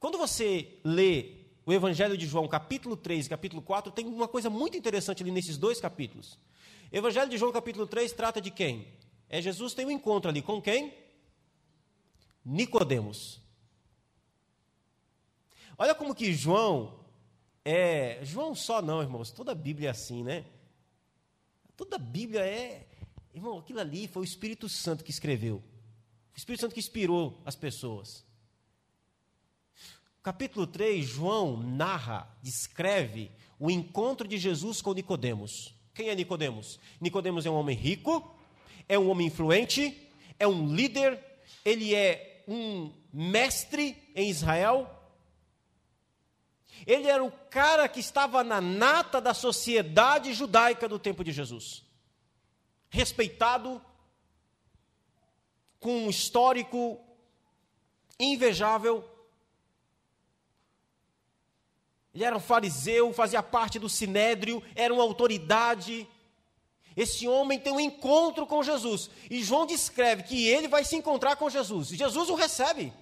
Quando 0.00 0.16
você 0.16 0.78
lê 0.82 1.34
o 1.66 1.72
Evangelho 1.74 2.16
de 2.16 2.26
João, 2.26 2.48
capítulo 2.48 2.96
3 2.96 3.26
e 3.26 3.28
capítulo 3.28 3.60
4, 3.60 3.92
tem 3.92 4.06
uma 4.06 4.26
coisa 4.26 4.48
muito 4.48 4.74
interessante 4.74 5.22
ali 5.22 5.30
nesses 5.30 5.58
dois 5.58 5.82
capítulos. 5.82 6.38
Evangelho 6.90 7.30
de 7.30 7.36
João, 7.36 7.52
capítulo 7.52 7.86
3, 7.86 8.12
trata 8.12 8.40
de 8.40 8.50
quem? 8.50 8.88
É 9.28 9.40
Jesus 9.42 9.74
tem 9.74 9.86
um 9.86 9.90
encontro 9.90 10.30
ali 10.30 10.40
com 10.40 10.60
quem? 10.60 10.94
Nicodemos. 12.44 13.40
Olha 15.76 15.94
como 15.94 16.14
que 16.14 16.32
João 16.32 16.98
é, 17.70 18.24
João 18.24 18.54
só 18.54 18.80
não, 18.80 19.02
irmãos, 19.02 19.30
toda 19.30 19.52
a 19.52 19.54
Bíblia 19.54 19.88
é 19.88 19.90
assim, 19.90 20.22
né? 20.24 20.46
Toda 21.76 21.96
a 21.96 21.98
Bíblia 21.98 22.40
é. 22.40 22.88
Irmão, 23.34 23.58
aquilo 23.58 23.78
ali 23.78 24.08
foi 24.08 24.22
o 24.22 24.24
Espírito 24.24 24.70
Santo 24.70 25.04
que 25.04 25.10
escreveu. 25.10 25.56
O 26.34 26.36
Espírito 26.38 26.62
Santo 26.62 26.72
que 26.72 26.80
inspirou 26.80 27.42
as 27.44 27.54
pessoas. 27.54 28.24
Capítulo 30.22 30.66
3, 30.66 31.04
João 31.04 31.62
narra, 31.62 32.34
descreve 32.42 33.30
o 33.58 33.70
encontro 33.70 34.26
de 34.26 34.38
Jesus 34.38 34.80
com 34.80 34.94
Nicodemos. 34.94 35.74
Quem 35.98 36.10
é 36.10 36.14
Nicodemos? 36.14 36.78
Nicodemos 37.00 37.44
é 37.44 37.50
um 37.50 37.56
homem 37.56 37.76
rico, 37.76 38.32
é 38.88 38.96
um 38.96 39.10
homem 39.10 39.26
influente, 39.26 40.08
é 40.38 40.46
um 40.46 40.72
líder, 40.72 41.20
ele 41.64 41.92
é 41.92 42.44
um 42.46 42.92
mestre 43.12 44.00
em 44.14 44.30
Israel, 44.30 44.88
ele 46.86 47.08
era 47.08 47.24
o 47.24 47.32
cara 47.50 47.88
que 47.88 47.98
estava 47.98 48.44
na 48.44 48.60
nata 48.60 49.20
da 49.20 49.34
sociedade 49.34 50.32
judaica 50.34 50.88
do 50.88 51.00
tempo 51.00 51.24
de 51.24 51.32
Jesus. 51.32 51.84
Respeitado, 52.88 53.82
com 55.80 56.04
um 56.04 56.10
histórico 56.10 57.04
invejável. 58.20 59.04
Ele 62.18 62.24
era 62.24 62.36
um 62.36 62.40
fariseu, 62.40 63.12
fazia 63.12 63.40
parte 63.44 63.78
do 63.78 63.88
sinédrio, 63.88 64.60
era 64.74 64.92
uma 64.92 65.04
autoridade. 65.04 66.04
Esse 66.96 67.28
homem 67.28 67.60
tem 67.60 67.72
um 67.72 67.78
encontro 67.78 68.44
com 68.44 68.60
Jesus. 68.60 69.08
E 69.30 69.40
João 69.40 69.64
descreve 69.64 70.24
que 70.24 70.48
ele 70.48 70.66
vai 70.66 70.84
se 70.84 70.96
encontrar 70.96 71.36
com 71.36 71.48
Jesus. 71.48 71.92
E 71.92 71.96
Jesus 71.96 72.28
o 72.28 72.34
recebe. 72.34 72.92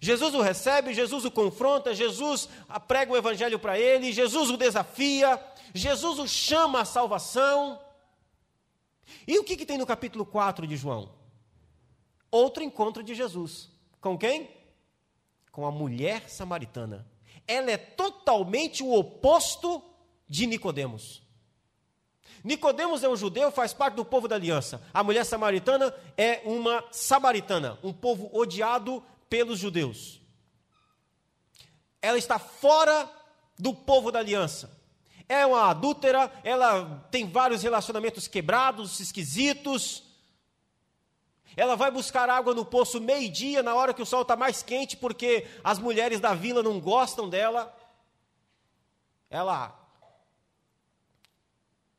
Jesus 0.00 0.32
o 0.32 0.40
recebe, 0.40 0.94
Jesus 0.94 1.24
o 1.24 1.30
confronta, 1.30 1.92
Jesus 1.92 2.48
prega 2.86 3.12
o 3.12 3.16
evangelho 3.16 3.58
para 3.58 3.76
ele, 3.76 4.12
Jesus 4.12 4.48
o 4.48 4.56
desafia, 4.56 5.44
Jesus 5.74 6.20
o 6.20 6.28
chama 6.28 6.82
à 6.82 6.84
salvação. 6.84 7.80
E 9.26 9.40
o 9.40 9.44
que, 9.44 9.56
que 9.56 9.66
tem 9.66 9.76
no 9.76 9.86
capítulo 9.86 10.24
4 10.24 10.68
de 10.68 10.76
João? 10.76 11.10
Outro 12.30 12.62
encontro 12.62 13.02
de 13.02 13.12
Jesus. 13.12 13.68
Com 14.00 14.16
quem? 14.16 14.48
Com 15.50 15.66
a 15.66 15.72
mulher 15.72 16.30
samaritana. 16.30 17.15
Ela 17.46 17.70
é 17.70 17.76
totalmente 17.76 18.82
o 18.82 18.92
oposto 18.92 19.82
de 20.28 20.46
Nicodemos. 20.46 21.22
Nicodemos 22.42 23.02
é 23.02 23.08
um 23.08 23.16
judeu, 23.16 23.50
faz 23.50 23.72
parte 23.72 23.94
do 23.94 24.04
povo 24.04 24.28
da 24.28 24.36
aliança. 24.36 24.80
A 24.94 25.02
mulher 25.02 25.24
samaritana 25.24 25.94
é 26.16 26.42
uma 26.44 26.84
samaritana, 26.92 27.78
um 27.82 27.92
povo 27.92 28.30
odiado 28.32 29.02
pelos 29.28 29.58
judeus. 29.58 30.20
Ela 32.00 32.18
está 32.18 32.38
fora 32.38 33.10
do 33.58 33.74
povo 33.74 34.12
da 34.12 34.20
aliança. 34.20 34.70
É 35.28 35.44
uma 35.44 35.70
adúltera, 35.70 36.32
ela 36.44 37.04
tem 37.10 37.28
vários 37.28 37.62
relacionamentos 37.62 38.28
quebrados, 38.28 39.00
esquisitos. 39.00 40.05
Ela 41.56 41.74
vai 41.74 41.90
buscar 41.90 42.28
água 42.28 42.54
no 42.54 42.66
poço 42.66 43.00
meio-dia, 43.00 43.62
na 43.62 43.74
hora 43.74 43.94
que 43.94 44.02
o 44.02 44.06
sol 44.06 44.22
está 44.22 44.36
mais 44.36 44.62
quente, 44.62 44.94
porque 44.96 45.46
as 45.64 45.78
mulheres 45.78 46.20
da 46.20 46.34
vila 46.34 46.62
não 46.62 46.78
gostam 46.78 47.30
dela. 47.30 47.74
Ela, 49.30 49.74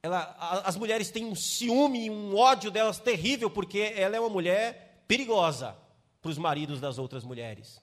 ela, 0.03 0.35
as 0.63 0.75
mulheres 0.75 1.09
têm 1.09 1.25
um 1.25 1.33
ciúme, 1.35 2.07
um 2.07 2.37
ódio 2.37 2.69
delas 2.69 2.99
terrível, 2.99 3.49
porque 3.49 3.93
ela 3.97 4.15
é 4.15 4.19
uma 4.19 4.29
mulher 4.29 5.01
perigosa 5.07 5.75
para 6.21 6.29
os 6.29 6.37
maridos 6.37 6.79
das 6.79 6.99
outras 6.99 7.23
mulheres. 7.23 7.81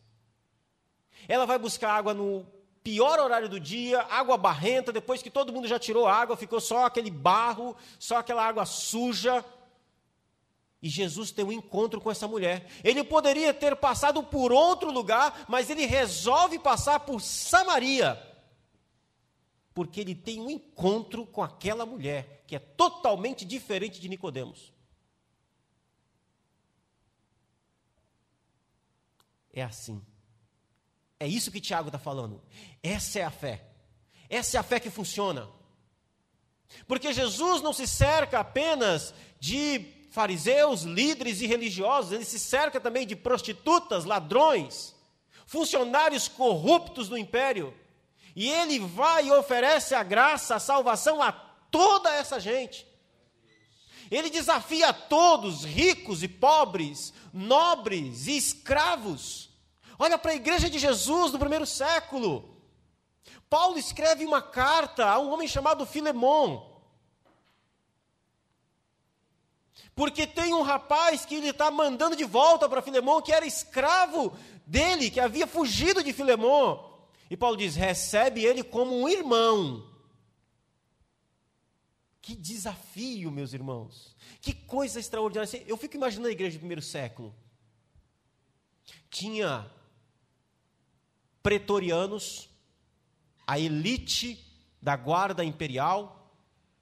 Ela 1.26 1.44
vai 1.44 1.58
buscar 1.58 1.90
água 1.90 2.14
no 2.14 2.46
pior 2.84 3.18
horário 3.18 3.48
do 3.48 3.58
dia, 3.58 4.02
água 4.02 4.36
barrenta, 4.36 4.92
depois 4.92 5.22
que 5.22 5.30
todo 5.30 5.52
mundo 5.52 5.66
já 5.66 5.78
tirou 5.78 6.06
água, 6.06 6.36
ficou 6.36 6.60
só 6.60 6.84
aquele 6.84 7.10
barro, 7.10 7.74
só 7.98 8.18
aquela 8.18 8.46
água 8.46 8.64
suja. 8.64 9.44
E 10.84 10.88
Jesus 10.90 11.30
tem 11.30 11.44
um 11.44 11.50
encontro 11.50 11.98
com 11.98 12.10
essa 12.10 12.28
mulher. 12.28 12.70
Ele 12.84 13.02
poderia 13.02 13.54
ter 13.54 13.74
passado 13.74 14.22
por 14.22 14.52
outro 14.52 14.90
lugar, 14.90 15.46
mas 15.48 15.70
ele 15.70 15.86
resolve 15.86 16.58
passar 16.58 17.00
por 17.00 17.22
Samaria. 17.22 18.22
Porque 19.72 19.98
ele 19.98 20.14
tem 20.14 20.38
um 20.38 20.50
encontro 20.50 21.24
com 21.24 21.42
aquela 21.42 21.86
mulher, 21.86 22.44
que 22.46 22.54
é 22.54 22.58
totalmente 22.58 23.46
diferente 23.46 23.98
de 23.98 24.10
Nicodemos. 24.10 24.74
é 29.54 29.62
assim. 29.62 30.04
É 31.18 31.26
isso 31.26 31.50
que 31.50 31.60
Tiago 31.60 31.88
está 31.88 31.98
falando. 31.98 32.42
Essa 32.82 33.20
é 33.20 33.22
a 33.22 33.30
fé. 33.30 33.64
Essa 34.28 34.56
é 34.56 34.60
a 34.60 34.64
fé 34.64 34.80
que 34.80 34.90
funciona. 34.90 35.48
Porque 36.86 37.12
Jesus 37.12 37.62
não 37.62 37.72
se 37.72 37.86
cerca 37.86 38.40
apenas 38.40 39.14
de 39.38 39.78
fariseus, 40.14 40.82
líderes 40.82 41.40
e 41.40 41.46
religiosos, 41.46 42.12
ele 42.12 42.24
se 42.24 42.38
cerca 42.38 42.80
também 42.80 43.04
de 43.04 43.16
prostitutas, 43.16 44.04
ladrões. 44.04 44.94
funcionários 45.44 46.28
corruptos 46.28 47.08
do 47.08 47.18
império. 47.18 47.74
E 48.34 48.48
ele 48.48 48.78
vai 48.78 49.26
e 49.26 49.32
oferece 49.32 49.92
a 49.92 50.04
graça, 50.04 50.54
a 50.54 50.60
salvação 50.60 51.20
a 51.20 51.32
toda 51.32 52.14
essa 52.14 52.38
gente. 52.38 52.86
Ele 54.08 54.30
desafia 54.30 54.92
todos, 54.92 55.64
ricos 55.64 56.22
e 56.22 56.28
pobres, 56.28 57.12
nobres 57.32 58.28
e 58.28 58.36
escravos. 58.36 59.50
Olha 59.98 60.16
para 60.16 60.30
a 60.30 60.36
igreja 60.36 60.70
de 60.70 60.78
Jesus 60.78 61.32
do 61.32 61.40
primeiro 61.40 61.66
século. 61.66 62.56
Paulo 63.50 63.76
escreve 63.76 64.24
uma 64.24 64.40
carta 64.40 65.06
a 65.10 65.18
um 65.18 65.32
homem 65.32 65.48
chamado 65.48 65.84
Filemon. 65.84 66.73
Porque 69.94 70.26
tem 70.26 70.52
um 70.52 70.62
rapaz 70.62 71.24
que 71.24 71.36
ele 71.36 71.50
está 71.50 71.70
mandando 71.70 72.16
de 72.16 72.24
volta 72.24 72.68
para 72.68 72.82
Filemon, 72.82 73.22
que 73.22 73.32
era 73.32 73.46
escravo 73.46 74.36
dele, 74.66 75.10
que 75.10 75.20
havia 75.20 75.46
fugido 75.46 76.02
de 76.02 76.12
Filemon. 76.12 76.92
E 77.30 77.36
Paulo 77.36 77.56
diz: 77.56 77.76
recebe 77.76 78.44
ele 78.44 78.62
como 78.62 78.98
um 79.00 79.08
irmão. 79.08 79.88
Que 82.20 82.34
desafio, 82.34 83.30
meus 83.30 83.52
irmãos. 83.52 84.16
Que 84.40 84.52
coisa 84.52 84.98
extraordinária. 84.98 85.62
Eu 85.66 85.76
fico 85.76 85.96
imaginando 85.96 86.28
a 86.28 86.32
igreja 86.32 86.56
do 86.56 86.60
primeiro 86.60 86.82
século. 86.82 87.34
Tinha 89.10 89.70
pretorianos, 91.42 92.48
a 93.46 93.58
elite 93.58 94.42
da 94.80 94.96
guarda 94.96 95.44
imperial, 95.44 96.30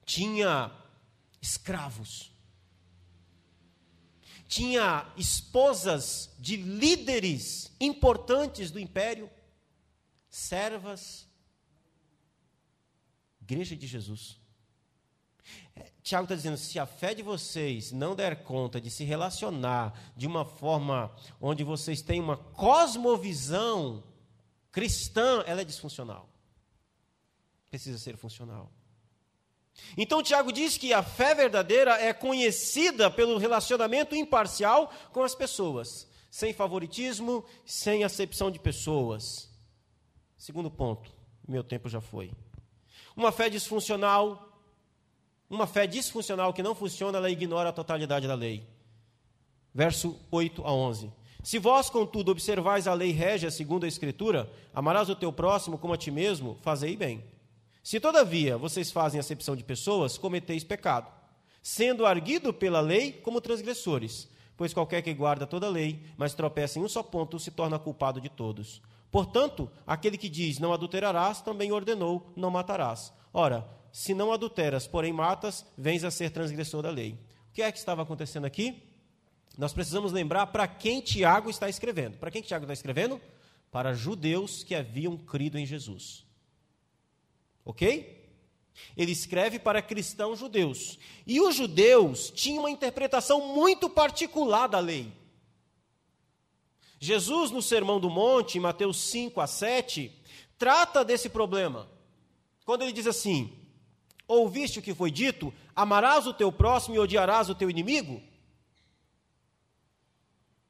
tinha 0.05 0.71
escravos, 1.41 2.32
tinha 4.53 5.11
esposas 5.17 6.29
de 6.37 6.55
líderes 6.57 7.71
importantes 7.79 8.69
do 8.69 8.79
império, 8.79 9.27
servas, 10.29 11.27
igreja 13.41 13.75
de 13.75 13.87
Jesus. 13.87 14.39
É, 15.75 15.91
Tiago 16.03 16.25
está 16.25 16.35
dizendo: 16.35 16.57
se 16.57 16.77
a 16.77 16.85
fé 16.85 17.15
de 17.15 17.23
vocês 17.23 17.91
não 17.91 18.15
der 18.15 18.43
conta 18.43 18.79
de 18.79 18.91
se 18.91 19.03
relacionar 19.03 20.13
de 20.15 20.27
uma 20.27 20.45
forma 20.45 21.11
onde 21.41 21.63
vocês 21.63 22.03
têm 22.03 22.19
uma 22.19 22.37
cosmovisão 22.37 24.03
cristã, 24.71 25.43
ela 25.47 25.61
é 25.61 25.65
disfuncional. 25.65 26.29
Precisa 27.71 27.97
ser 27.97 28.17
funcional. 28.17 28.71
Então, 29.97 30.23
Tiago 30.23 30.51
diz 30.51 30.77
que 30.77 30.93
a 30.93 31.03
fé 31.03 31.35
verdadeira 31.35 31.99
é 31.99 32.13
conhecida 32.13 33.09
pelo 33.09 33.37
relacionamento 33.37 34.15
imparcial 34.15 34.91
com 35.11 35.23
as 35.23 35.35
pessoas, 35.35 36.07
sem 36.29 36.53
favoritismo, 36.53 37.45
sem 37.65 38.03
acepção 38.03 38.49
de 38.49 38.59
pessoas. 38.59 39.49
Segundo 40.37 40.69
ponto, 40.69 41.11
meu 41.47 41.63
tempo 41.63 41.89
já 41.89 42.01
foi. 42.01 42.31
Uma 43.15 43.31
fé 43.31 43.49
disfuncional, 43.49 44.49
uma 45.49 45.67
fé 45.67 45.85
disfuncional 45.85 46.53
que 46.53 46.63
não 46.63 46.73
funciona, 46.73 47.17
ela 47.17 47.29
ignora 47.29 47.69
a 47.69 47.73
totalidade 47.73 48.27
da 48.27 48.35
lei. 48.35 48.67
Verso 49.73 50.19
8 50.31 50.65
a 50.65 50.71
11. 50.71 51.11
Se 51.43 51.59
vós, 51.59 51.89
contudo, 51.89 52.31
observais 52.31 52.87
a 52.87 52.93
lei 52.93 53.11
régia 53.11 53.51
segundo 53.51 53.83
a 53.83 53.87
Escritura, 53.87 54.49
amarás 54.73 55.09
o 55.09 55.15
teu 55.15 55.31
próximo 55.31 55.77
como 55.77 55.93
a 55.93 55.97
ti 55.97 56.09
mesmo, 56.09 56.57
fazei 56.61 56.95
bem. 56.95 57.23
Se, 57.83 57.99
todavia, 57.99 58.57
vocês 58.57 58.91
fazem 58.91 59.19
acepção 59.19 59.57
de 59.57 59.63
pessoas, 59.63 60.17
cometeis 60.17 60.63
pecado, 60.63 61.11
sendo 61.61 62.05
arguido 62.05 62.53
pela 62.53 62.79
lei 62.79 63.11
como 63.11 63.41
transgressores. 63.41 64.29
Pois 64.55 64.73
qualquer 64.73 65.01
que 65.01 65.13
guarda 65.13 65.45
toda 65.45 65.67
a 65.67 65.69
lei, 65.69 66.01
mas 66.15 66.33
tropeça 66.33 66.79
em 66.79 66.81
um 66.81 66.87
só 66.87 67.03
ponto, 67.03 67.37
se 67.37 67.51
torna 67.51 67.77
culpado 67.77 68.21
de 68.21 68.29
todos. 68.29 68.81
Portanto, 69.11 69.69
aquele 69.85 70.17
que 70.17 70.29
diz 70.29 70.59
não 70.59 70.71
adulterarás, 70.71 71.41
também 71.41 71.73
ordenou 71.73 72.31
não 72.37 72.49
matarás. 72.49 73.11
Ora, 73.33 73.67
se 73.91 74.13
não 74.13 74.31
adulteras, 74.31 74.87
porém 74.87 75.11
matas, 75.11 75.65
vens 75.77 76.05
a 76.05 76.09
ser 76.09 76.29
transgressor 76.29 76.81
da 76.81 76.89
lei. 76.89 77.19
O 77.49 77.53
que 77.53 77.61
é 77.61 77.71
que 77.71 77.77
estava 77.77 78.01
acontecendo 78.01 78.45
aqui? 78.45 78.81
Nós 79.57 79.73
precisamos 79.73 80.11
lembrar 80.13 80.47
para 80.47 80.67
quem 80.67 81.01
Tiago 81.01 81.49
está 81.49 81.67
escrevendo. 81.67 82.17
Para 82.17 82.31
quem 82.31 82.41
Tiago 82.41 82.63
está 82.63 82.73
escrevendo? 82.73 83.19
Para 83.69 83.93
judeus 83.93 84.63
que 84.63 84.73
haviam 84.73 85.17
crido 85.17 85.59
em 85.59 85.65
Jesus. 85.65 86.25
Ok? 87.65 88.21
Ele 88.97 89.11
escreve 89.11 89.59
para 89.59 89.81
cristãos 89.81 90.39
judeus. 90.39 90.99
E 91.25 91.39
os 91.39 91.55
judeus 91.55 92.31
tinham 92.31 92.63
uma 92.63 92.71
interpretação 92.71 93.53
muito 93.55 93.89
particular 93.89 94.67
da 94.67 94.79
lei. 94.79 95.11
Jesus, 96.99 97.51
no 97.51 97.61
Sermão 97.61 97.99
do 97.99 98.09
Monte, 98.09 98.57
em 98.57 98.61
Mateus 98.61 98.97
5 98.97 99.41
a 99.41 99.47
7, 99.47 100.11
trata 100.57 101.03
desse 101.03 101.29
problema. 101.29 101.89
Quando 102.65 102.83
ele 102.83 102.93
diz 102.93 103.07
assim: 103.07 103.51
Ouviste 104.27 104.79
o 104.79 104.81
que 104.81 104.93
foi 104.93 105.11
dito? 105.11 105.53
Amarás 105.75 106.25
o 106.25 106.33
teu 106.33 106.51
próximo 106.51 106.95
e 106.95 106.99
odiarás 106.99 107.49
o 107.49 107.55
teu 107.55 107.69
inimigo? 107.69 108.21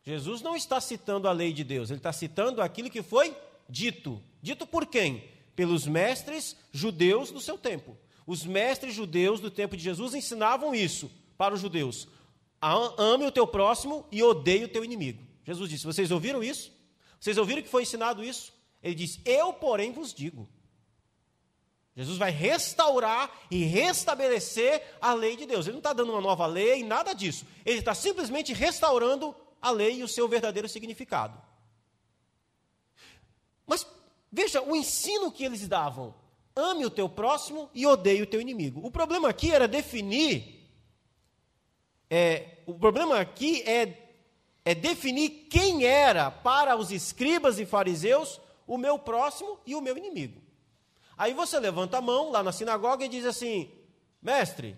Jesus 0.01 0.41
não 0.41 0.55
está 0.55 0.81
citando 0.81 1.27
a 1.27 1.31
lei 1.31 1.53
de 1.53 1.63
Deus, 1.63 1.89
ele 1.89 1.99
está 1.99 2.11
citando 2.11 2.61
aquilo 2.61 2.89
que 2.89 3.01
foi 3.01 3.35
dito. 3.69 4.21
Dito 4.41 4.67
por 4.67 4.85
quem? 4.85 5.23
Pelos 5.55 5.85
mestres 5.85 6.55
judeus 6.71 7.31
do 7.31 7.39
seu 7.39 7.57
tempo. 7.57 7.97
Os 8.25 8.45
mestres 8.45 8.93
judeus 8.93 9.39
do 9.39 9.51
tempo 9.51 9.75
de 9.75 9.83
Jesus 9.83 10.13
ensinavam 10.13 10.73
isso 10.73 11.11
para 11.37 11.53
os 11.53 11.61
judeus: 11.61 12.07
ame 12.61 13.25
o 13.25 13.31
teu 13.31 13.45
próximo 13.45 14.05
e 14.11 14.23
odeie 14.23 14.63
o 14.63 14.69
teu 14.69 14.83
inimigo. 14.83 15.21
Jesus 15.43 15.69
disse: 15.69 15.85
Vocês 15.85 16.11
ouviram 16.11 16.43
isso? 16.43 16.71
Vocês 17.19 17.37
ouviram 17.37 17.61
que 17.61 17.69
foi 17.69 17.83
ensinado 17.83 18.23
isso? 18.23 18.53
Ele 18.81 18.95
diz: 18.95 19.19
Eu, 19.25 19.53
porém, 19.53 19.91
vos 19.91 20.13
digo. 20.13 20.47
Jesus 21.95 22.17
vai 22.17 22.31
restaurar 22.31 23.31
e 23.51 23.63
restabelecer 23.65 24.81
a 24.99 25.13
lei 25.13 25.35
de 25.35 25.45
Deus. 25.45 25.65
Ele 25.65 25.73
não 25.73 25.79
está 25.79 25.93
dando 25.93 26.11
uma 26.11 26.21
nova 26.21 26.47
lei, 26.47 26.83
nada 26.83 27.13
disso. 27.13 27.45
Ele 27.63 27.79
está 27.79 27.93
simplesmente 27.93 28.51
restaurando 28.51 29.35
a 29.61 29.69
lei 29.69 29.99
e 29.99 30.03
o 30.03 30.07
seu 30.07 30.27
verdadeiro 30.27 30.67
significado. 30.67 31.39
Mas 33.67 33.85
veja 34.33 34.63
o 34.63 34.75
ensino 34.75 35.31
que 35.31 35.45
eles 35.45 35.67
davam: 35.67 36.15
ame 36.55 36.85
o 36.85 36.89
teu 36.89 37.07
próximo 37.07 37.69
e 37.73 37.85
odeie 37.85 38.23
o 38.23 38.27
teu 38.27 38.41
inimigo. 38.41 38.85
O 38.85 38.89
problema 38.89 39.29
aqui 39.29 39.51
era 39.51 39.67
definir. 39.67 40.67
É, 42.09 42.57
o 42.65 42.73
problema 42.73 43.19
aqui 43.19 43.61
é, 43.61 44.11
é 44.65 44.73
definir 44.73 45.47
quem 45.49 45.85
era 45.85 46.31
para 46.31 46.75
os 46.75 46.91
escribas 46.91 47.59
e 47.59 47.65
fariseus 47.65 48.41
o 48.65 48.77
meu 48.77 48.97
próximo 48.97 49.59
e 49.65 49.75
o 49.75 49.81
meu 49.81 49.95
inimigo. 49.95 50.41
Aí 51.15 51.33
você 51.33 51.59
levanta 51.59 51.99
a 51.99 52.01
mão 52.01 52.31
lá 52.31 52.41
na 52.41 52.51
sinagoga 52.51 53.05
e 53.05 53.09
diz 53.09 53.25
assim: 53.25 53.71
Mestre, 54.21 54.75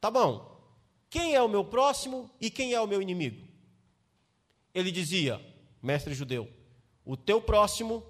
tá 0.00 0.10
bom, 0.10 0.60
quem 1.08 1.34
é 1.34 1.40
o 1.40 1.48
meu 1.48 1.64
próximo 1.64 2.28
e 2.40 2.50
quem 2.50 2.72
é 2.72 2.80
o 2.80 2.88
meu 2.88 3.00
inimigo? 3.00 3.48
Ele 4.74 4.90
dizia, 4.90 5.40
mestre 5.82 6.14
judeu, 6.14 6.48
o 7.04 7.16
teu 7.16 7.40
próximo 7.40 8.04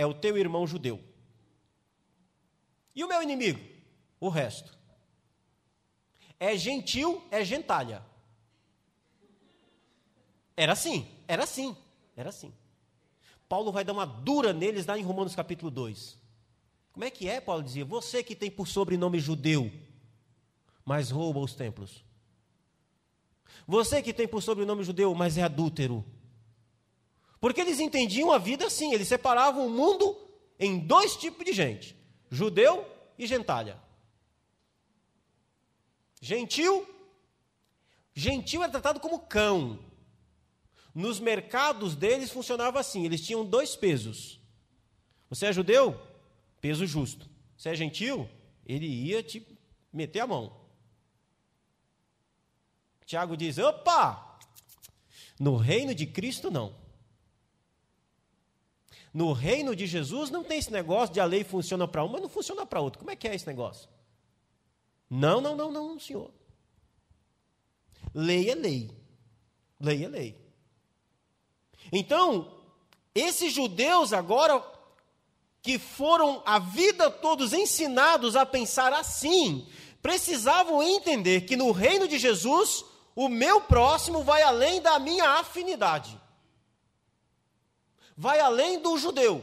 é 0.00 0.06
o 0.06 0.14
teu 0.14 0.38
irmão 0.38 0.66
judeu. 0.66 0.98
E 2.94 3.04
o 3.04 3.08
meu 3.08 3.22
inimigo? 3.22 3.60
O 4.18 4.30
resto. 4.30 4.74
É 6.38 6.56
gentil, 6.56 7.22
é 7.30 7.44
gentalha. 7.44 8.02
Era 10.56 10.72
assim, 10.72 11.06
era 11.28 11.44
assim, 11.44 11.76
era 12.16 12.30
assim. 12.30 12.50
Paulo 13.46 13.70
vai 13.70 13.84
dar 13.84 13.92
uma 13.92 14.06
dura 14.06 14.54
neles 14.54 14.86
lá 14.86 14.98
em 14.98 15.02
Romanos 15.02 15.34
capítulo 15.34 15.70
2. 15.70 16.16
Como 16.92 17.04
é 17.04 17.10
que 17.10 17.28
é? 17.28 17.38
Paulo 17.38 17.62
dizia: 17.62 17.84
Você 17.84 18.22
que 18.22 18.34
tem 18.34 18.50
por 18.50 18.66
sobrenome 18.66 19.20
judeu, 19.20 19.70
mas 20.82 21.10
rouba 21.10 21.40
os 21.40 21.52
templos. 21.52 22.02
Você 23.66 24.02
que 24.02 24.14
tem 24.14 24.26
por 24.26 24.42
sobrenome 24.42 24.82
judeu, 24.82 25.14
mas 25.14 25.36
é 25.36 25.42
adúltero. 25.42 26.02
Porque 27.40 27.60
eles 27.60 27.80
entendiam 27.80 28.30
a 28.30 28.38
vida 28.38 28.66
assim, 28.66 28.92
eles 28.92 29.08
separavam 29.08 29.66
o 29.66 29.70
mundo 29.70 30.16
em 30.58 30.78
dois 30.78 31.16
tipos 31.16 31.44
de 31.44 31.52
gente: 31.52 31.96
judeu 32.30 32.86
e 33.18 33.26
gentalha. 33.26 33.80
Gentil, 36.20 36.86
gentil 38.14 38.62
era 38.62 38.70
tratado 38.70 39.00
como 39.00 39.20
cão. 39.20 39.78
Nos 40.94 41.18
mercados 41.18 41.96
deles 41.96 42.30
funcionava 42.30 42.78
assim: 42.78 43.06
eles 43.06 43.24
tinham 43.26 43.44
dois 43.44 43.74
pesos. 43.74 44.38
Você 45.30 45.46
é 45.46 45.52
judeu? 45.52 45.98
Peso 46.60 46.86
justo. 46.86 47.30
Você 47.56 47.70
é 47.70 47.74
gentil? 47.74 48.28
Ele 48.66 48.86
ia 48.86 49.22
te 49.22 49.46
meter 49.90 50.20
a 50.20 50.26
mão. 50.26 50.60
Tiago 53.06 53.34
diz: 53.34 53.56
opa! 53.56 54.38
No 55.38 55.56
reino 55.56 55.94
de 55.94 56.04
Cristo, 56.06 56.50
não. 56.50 56.79
No 59.12 59.32
reino 59.32 59.74
de 59.74 59.86
Jesus 59.86 60.30
não 60.30 60.44
tem 60.44 60.58
esse 60.58 60.72
negócio 60.72 61.12
de 61.12 61.20
a 61.20 61.24
lei 61.24 61.42
funciona 61.44 61.88
para 61.88 62.04
um, 62.04 62.08
mas 62.08 62.22
não 62.22 62.28
funciona 62.28 62.64
para 62.64 62.80
outro. 62.80 62.98
Como 62.98 63.10
é 63.10 63.16
que 63.16 63.26
é 63.26 63.34
esse 63.34 63.46
negócio? 63.46 63.88
Não, 65.08 65.40
não, 65.40 65.56
não, 65.56 65.72
não, 65.72 65.98
senhor. 65.98 66.30
Lei 68.14 68.50
é 68.50 68.54
lei. 68.54 68.90
Lei 69.80 70.04
é 70.04 70.08
lei. 70.08 70.40
Então, 71.92 72.60
Esses 73.14 73.52
judeus 73.52 74.12
agora 74.12 74.62
que 75.62 75.78
foram 75.78 76.42
a 76.46 76.58
vida 76.58 77.10
todos 77.10 77.52
ensinados 77.52 78.36
a 78.36 78.46
pensar 78.46 78.92
assim, 78.92 79.66
precisavam 80.00 80.82
entender 80.82 81.42
que 81.42 81.56
no 81.56 81.70
reino 81.72 82.08
de 82.08 82.18
Jesus, 82.18 82.84
o 83.14 83.28
meu 83.28 83.60
próximo 83.60 84.22
vai 84.22 84.42
além 84.42 84.80
da 84.80 84.98
minha 84.98 85.38
afinidade. 85.40 86.18
Vai 88.20 88.38
além 88.38 88.82
do 88.82 88.98
judeu. 88.98 89.42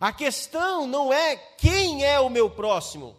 A 0.00 0.12
questão 0.12 0.84
não 0.84 1.12
é 1.12 1.36
quem 1.36 2.04
é 2.04 2.18
o 2.18 2.28
meu 2.28 2.50
próximo, 2.50 3.16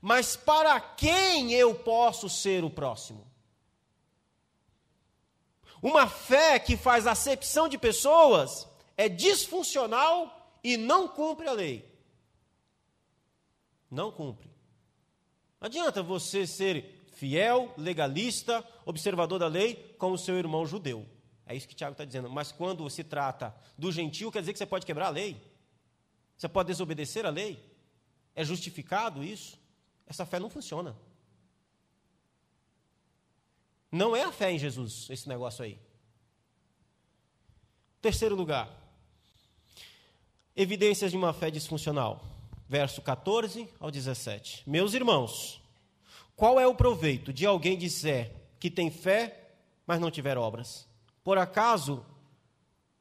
mas 0.00 0.36
para 0.36 0.80
quem 0.80 1.52
eu 1.52 1.74
posso 1.74 2.30
ser 2.30 2.64
o 2.64 2.70
próximo. 2.70 3.30
Uma 5.82 6.08
fé 6.08 6.58
que 6.58 6.74
faz 6.74 7.06
acepção 7.06 7.68
de 7.68 7.76
pessoas 7.76 8.66
é 8.96 9.06
disfuncional 9.06 10.50
e 10.64 10.78
não 10.78 11.06
cumpre 11.06 11.48
a 11.48 11.52
lei. 11.52 11.94
Não 13.90 14.10
cumpre. 14.10 14.50
Não 15.60 15.66
adianta 15.66 16.02
você 16.02 16.46
ser 16.46 17.04
fiel, 17.12 17.74
legalista, 17.76 18.66
observador 18.86 19.38
da 19.38 19.46
lei, 19.46 19.94
como 19.98 20.16
seu 20.16 20.38
irmão 20.38 20.64
judeu. 20.64 21.06
É 21.46 21.54
isso 21.54 21.68
que 21.68 21.74
Tiago 21.74 21.92
está 21.92 22.04
dizendo. 22.04 22.30
Mas 22.30 22.52
quando 22.52 22.88
se 22.88 23.02
trata 23.02 23.54
do 23.76 23.90
gentil, 23.90 24.30
quer 24.30 24.40
dizer 24.40 24.52
que 24.52 24.58
você 24.58 24.66
pode 24.66 24.86
quebrar 24.86 25.06
a 25.06 25.10
lei? 25.10 25.40
Você 26.36 26.48
pode 26.48 26.68
desobedecer 26.68 27.26
a 27.26 27.30
lei? 27.30 27.62
É 28.34 28.44
justificado 28.44 29.22
isso? 29.22 29.58
Essa 30.06 30.24
fé 30.24 30.38
não 30.38 30.50
funciona. 30.50 30.96
Não 33.90 34.16
é 34.16 34.22
a 34.24 34.32
fé 34.32 34.50
em 34.50 34.58
Jesus, 34.58 35.08
esse 35.10 35.28
negócio 35.28 35.64
aí. 35.64 35.78
Terceiro 38.00 38.34
lugar, 38.34 38.68
evidências 40.56 41.10
de 41.10 41.16
uma 41.16 41.32
fé 41.32 41.50
disfuncional. 41.50 42.24
Verso 42.68 43.02
14 43.02 43.68
ao 43.78 43.90
17. 43.90 44.62
Meus 44.66 44.94
irmãos, 44.94 45.60
qual 46.34 46.58
é 46.58 46.66
o 46.66 46.74
proveito 46.74 47.32
de 47.32 47.44
alguém 47.44 47.76
dizer 47.76 48.32
que 48.58 48.70
tem 48.70 48.90
fé, 48.90 49.54
mas 49.86 50.00
não 50.00 50.10
tiver 50.10 50.38
obras? 50.38 50.88
Por 51.22 51.38
acaso 51.38 52.04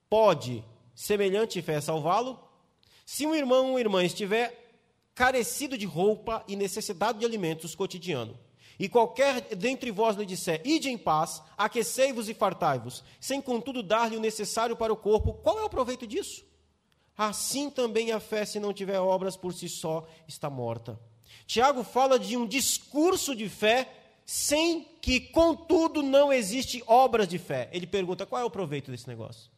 pode 0.09 0.63
semelhante 0.93 1.61
fé 1.61 1.81
salvá-lo? 1.81 2.39
Se 3.05 3.25
um 3.25 3.35
irmão 3.35 3.71
ou 3.71 3.79
irmã 3.79 4.03
estiver 4.03 4.57
carecido 5.13 5.77
de 5.77 5.85
roupa 5.85 6.43
e 6.47 6.55
necessidade 6.55 7.19
de 7.19 7.25
alimentos 7.25 7.75
cotidiano, 7.75 8.37
e 8.79 8.89
qualquer 8.89 9.41
dentre 9.55 9.91
vós 9.91 10.15
lhe 10.15 10.25
disser, 10.25 10.61
ide 10.65 10.89
em 10.89 10.97
paz, 10.97 11.41
aquecei-vos 11.57 12.29
e 12.29 12.33
fartai-vos, 12.33 13.03
sem 13.19 13.39
contudo 13.39 13.83
dar-lhe 13.83 14.17
o 14.17 14.21
necessário 14.21 14.75
para 14.75 14.91
o 14.91 14.97
corpo, 14.97 15.33
qual 15.33 15.59
é 15.59 15.63
o 15.63 15.69
proveito 15.69 16.07
disso? 16.07 16.43
Assim 17.15 17.69
também 17.69 18.11
a 18.11 18.19
fé, 18.19 18.45
se 18.45 18.59
não 18.59 18.73
tiver 18.73 18.99
obras 18.99 19.37
por 19.37 19.53
si 19.53 19.69
só, 19.69 20.07
está 20.27 20.49
morta. 20.49 20.99
Tiago 21.45 21.83
fala 21.83 22.17
de 22.17 22.35
um 22.35 22.47
discurso 22.47 23.35
de 23.35 23.47
fé 23.47 23.87
sem 24.31 24.85
que, 25.01 25.19
contudo, 25.19 26.01
não 26.01 26.31
existe 26.31 26.81
obras 26.87 27.27
de 27.27 27.37
fé. 27.37 27.69
Ele 27.73 27.85
pergunta: 27.85 28.25
qual 28.25 28.41
é 28.41 28.45
o 28.45 28.49
proveito 28.49 28.89
desse 28.89 29.05
negócio? 29.05 29.51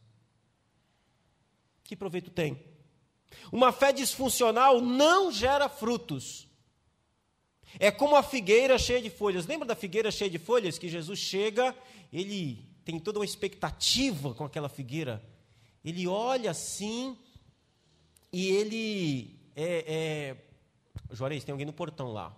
Que 1.84 1.94
proveito 1.94 2.28
tem? 2.28 2.60
Uma 3.52 3.70
fé 3.70 3.92
disfuncional 3.92 4.80
não 4.80 5.30
gera 5.30 5.68
frutos. 5.68 6.48
É 7.78 7.92
como 7.92 8.16
a 8.16 8.22
figueira 8.24 8.76
cheia 8.76 9.00
de 9.00 9.10
folhas. 9.10 9.46
Lembra 9.46 9.68
da 9.68 9.76
figueira 9.76 10.10
cheia 10.10 10.28
de 10.28 10.40
folhas? 10.40 10.76
Que 10.76 10.88
Jesus 10.88 11.20
chega, 11.20 11.72
ele 12.12 12.66
tem 12.84 12.98
toda 12.98 13.20
uma 13.20 13.24
expectativa 13.24 14.34
com 14.34 14.42
aquela 14.42 14.68
figueira. 14.68 15.22
Ele 15.84 16.08
olha 16.08 16.50
assim 16.50 17.16
e 18.32 18.48
ele. 18.48 19.38
É, 19.54 19.84
é... 19.86 20.36
Juarez, 21.14 21.44
tem 21.44 21.52
alguém 21.52 21.66
no 21.66 21.72
portão 21.72 22.12
lá. 22.12 22.36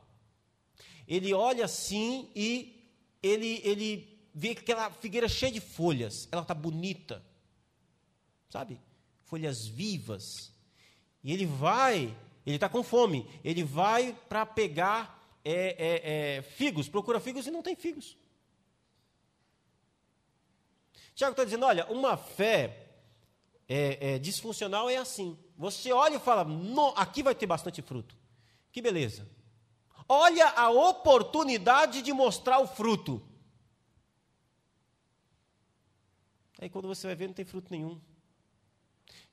Ele 1.06 1.32
olha 1.32 1.64
assim 1.64 2.30
e 2.34 2.90
ele, 3.22 3.60
ele 3.64 4.28
vê 4.34 4.50
aquela 4.50 4.90
figueira 4.90 5.28
cheia 5.28 5.52
de 5.52 5.60
folhas. 5.60 6.28
Ela 6.30 6.42
está 6.42 6.54
bonita. 6.54 7.24
Sabe? 8.48 8.80
Folhas 9.24 9.66
vivas. 9.66 10.52
E 11.22 11.32
ele 11.32 11.46
vai, 11.46 12.16
ele 12.44 12.56
está 12.56 12.68
com 12.68 12.82
fome. 12.82 13.28
Ele 13.42 13.64
vai 13.64 14.12
para 14.28 14.44
pegar 14.46 15.16
é, 15.44 15.76
é, 15.78 16.36
é, 16.38 16.42
figos, 16.42 16.88
procura 16.88 17.20
figos 17.20 17.46
e 17.46 17.50
não 17.50 17.62
tem 17.62 17.76
figos. 17.76 18.16
Tiago 21.14 21.32
está 21.32 21.44
dizendo: 21.44 21.64
olha, 21.64 21.86
uma 21.86 22.16
fé 22.16 22.86
é, 23.68 24.14
é, 24.14 24.18
disfuncional 24.18 24.88
é 24.88 24.96
assim. 24.96 25.38
Você 25.56 25.92
olha 25.92 26.16
e 26.16 26.20
fala, 26.20 26.46
aqui 26.96 27.22
vai 27.22 27.34
ter 27.34 27.46
bastante 27.46 27.80
fruto. 27.80 28.16
Que 28.70 28.82
beleza. 28.82 29.26
Olha 30.08 30.48
a 30.50 30.70
oportunidade 30.70 32.02
de 32.02 32.12
mostrar 32.12 32.60
o 32.60 32.66
fruto. 32.66 33.22
Aí 36.60 36.70
quando 36.70 36.88
você 36.88 37.06
vai 37.06 37.16
ver, 37.16 37.26
não 37.26 37.34
tem 37.34 37.44
fruto 37.44 37.70
nenhum. 37.70 38.00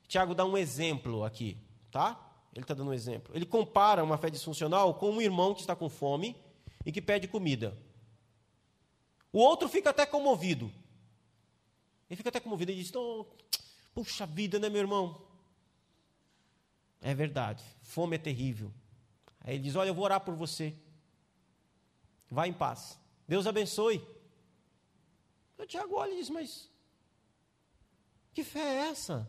Tiago 0.06 0.34
dá 0.34 0.44
um 0.44 0.56
exemplo 0.56 1.24
aqui, 1.24 1.56
tá? 1.90 2.20
Ele 2.52 2.62
está 2.62 2.74
dando 2.74 2.90
um 2.90 2.94
exemplo. 2.94 3.34
Ele 3.34 3.46
compara 3.46 4.04
uma 4.04 4.18
fé 4.18 4.30
disfuncional 4.30 4.94
com 4.94 5.10
um 5.10 5.20
irmão 5.20 5.54
que 5.54 5.60
está 5.60 5.74
com 5.74 5.88
fome 5.88 6.36
e 6.84 6.92
que 6.92 7.00
pede 7.00 7.26
comida. 7.26 7.76
O 9.32 9.38
outro 9.38 9.68
fica 9.68 9.90
até 9.90 10.06
comovido. 10.06 10.70
Ele 12.08 12.16
fica 12.16 12.28
até 12.28 12.38
comovido 12.38 12.70
e 12.70 12.76
diz: 12.76 12.94
oh, 12.94 13.26
Puxa 13.94 14.26
vida, 14.26 14.58
né, 14.58 14.68
meu 14.68 14.80
irmão? 14.80 15.20
É 17.00 17.14
verdade, 17.14 17.62
fome 17.82 18.16
é 18.16 18.18
terrível. 18.18 18.72
Aí 19.44 19.54
ele 19.54 19.62
diz: 19.62 19.76
Olha, 19.76 19.88
eu 19.88 19.94
vou 19.94 20.04
orar 20.04 20.20
por 20.20 20.34
você. 20.34 20.74
Vá 22.30 22.48
em 22.48 22.52
paz. 22.52 22.98
Deus 23.28 23.46
abençoe. 23.46 24.02
O 25.58 25.66
Tiago 25.66 25.96
olha 25.96 26.12
e 26.12 26.16
diz: 26.16 26.30
Mas 26.30 26.68
que 28.32 28.42
fé 28.42 28.60
é 28.60 28.88
essa? 28.88 29.28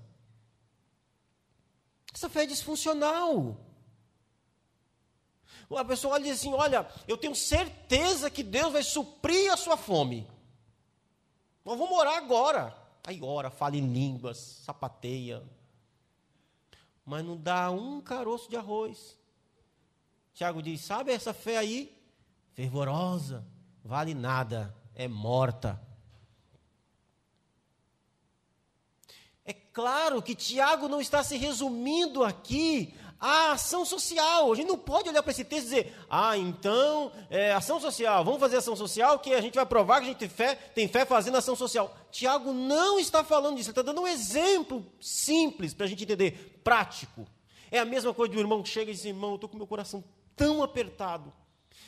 Essa 2.14 2.30
fé 2.30 2.44
é 2.44 2.48
disfuncional. 2.48 3.60
A 5.70 5.84
pessoa 5.84 6.14
olha 6.14 6.22
e 6.22 6.32
diz 6.32 6.40
assim: 6.40 6.54
Olha, 6.54 6.90
eu 7.08 7.18
tenho 7.18 7.36
certeza 7.36 8.32
que 8.32 8.42
Deus 8.42 8.72
vai 8.72 8.84
suprir 8.84 9.52
a 9.52 9.58
sua 9.58 9.76
fome. 9.76 10.28
Nós 11.64 11.78
vamos 11.78 11.98
orar 11.98 12.18
agora. 12.18 12.76
Aí 13.04 13.22
ora, 13.22 13.52
fala 13.52 13.76
em 13.76 13.94
línguas, 13.94 14.38
sapateia. 14.38 15.44
Mas 17.06 17.24
não 17.24 17.38
dá 17.38 17.70
um 17.70 18.02
caroço 18.02 18.50
de 18.50 18.56
arroz. 18.56 19.18
Tiago 20.36 20.62
diz: 20.62 20.82
sabe 20.82 21.14
essa 21.14 21.34
fé 21.34 21.58
aí? 21.58 21.98
Fervorosa, 22.54 23.48
vale 23.82 24.14
nada, 24.14 24.76
é 24.94 25.08
morta. 25.08 25.82
É 29.46 29.54
claro 29.54 30.22
que 30.22 30.36
Tiago 30.36 30.90
não 30.90 31.00
está 31.00 31.24
se 31.24 31.38
resumindo 31.38 32.22
aqui 32.22 32.94
à 33.18 33.54
ação 33.54 33.86
social. 33.86 34.52
A 34.52 34.56
gente 34.56 34.68
não 34.68 34.78
pode 34.78 35.08
olhar 35.08 35.24
para 35.24 35.32
esse 35.32 35.46
texto 35.46 35.68
e 35.68 35.70
dizer, 35.70 35.98
ah, 36.10 36.38
então, 36.38 37.14
é, 37.30 37.54
ação 37.54 37.80
social, 37.80 38.26
vamos 38.26 38.42
fazer 38.42 38.58
ação 38.58 38.76
social, 38.76 39.20
que 39.20 39.34
a 39.34 39.40
gente 39.40 39.56
vai 39.56 39.66
provar 39.66 40.00
que 40.00 40.06
a 40.06 40.08
gente 40.10 40.18
tem 40.18 40.30
fé, 40.30 40.56
tem 40.56 40.88
fé 40.90 41.06
fazendo 41.06 41.38
ação 41.38 41.56
social. 41.56 41.96
Tiago 42.12 42.52
não 42.52 43.00
está 43.00 43.24
falando 43.24 43.56
disso, 43.56 43.70
ele 43.70 43.80
está 43.80 43.82
dando 43.84 44.02
um 44.02 44.08
exemplo 44.08 44.86
simples 45.00 45.74
para 45.74 45.86
a 45.86 45.90
gente 45.90 46.04
entender, 46.04 46.60
prático. 46.62 47.26
É 47.72 47.80
a 47.80 47.86
mesma 47.86 48.14
coisa 48.14 48.32
de 48.32 48.38
um 48.38 48.42
irmão 48.42 48.62
que 48.62 48.70
chega 48.70 48.92
e 48.92 48.94
diz, 48.94 49.06
irmão, 49.06 49.32
eu 49.32 49.36
estou 49.36 49.50
com 49.50 49.56
meu 49.56 49.68
coração 49.68 50.04
tão 50.36 50.62
apertado, 50.64 51.34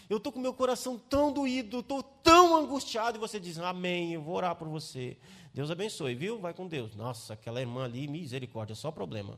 eu 0.10 0.18
estou 0.18 0.32
com 0.32 0.40
meu 0.40 0.54
coração 0.54 0.98
tão 0.98 1.34
doído, 1.34 1.80
estou 1.80 2.02
tão 2.02 2.56
angustiado, 2.56 3.18
e 3.18 3.20
você 3.20 3.40
diz, 3.40 3.60
amém, 3.60 4.14
eu 4.14 4.22
vou 4.22 4.36
orar 4.36 4.56
por 4.56 4.68
você. 4.68 5.18
Deus 5.54 5.70
abençoe, 5.70 6.16
viu? 6.16 6.40
Vai 6.40 6.54
com 6.54 6.68
Deus. 6.68 6.96
Nossa, 6.96 7.34
aquela 7.34 7.60
irmã 7.60 7.84
ali, 7.84 8.08
misericórdia, 8.08 8.76
só 8.76 8.90
problema. 8.90 9.38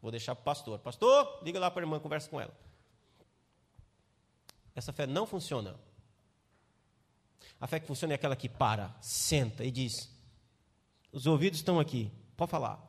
Vou 0.00 0.10
deixar 0.10 0.34
para 0.34 0.42
o 0.42 0.44
pastor. 0.44 0.78
Pastor, 0.80 1.40
liga 1.44 1.60
lá 1.60 1.70
para 1.70 1.82
a 1.82 1.84
irmã, 1.84 2.00
conversa 2.00 2.28
com 2.28 2.40
ela. 2.40 2.56
Essa 4.74 4.92
fé 4.92 5.06
não 5.06 5.26
funciona. 5.26 5.78
A 7.60 7.66
fé 7.68 7.78
que 7.78 7.86
funciona 7.86 8.14
é 8.14 8.16
aquela 8.16 8.34
que 8.34 8.48
para, 8.48 8.96
senta 9.00 9.64
e 9.64 9.70
diz: 9.70 10.10
Os 11.12 11.26
ouvidos 11.26 11.60
estão 11.60 11.78
aqui, 11.78 12.10
pode 12.36 12.50
falar. 12.50 12.80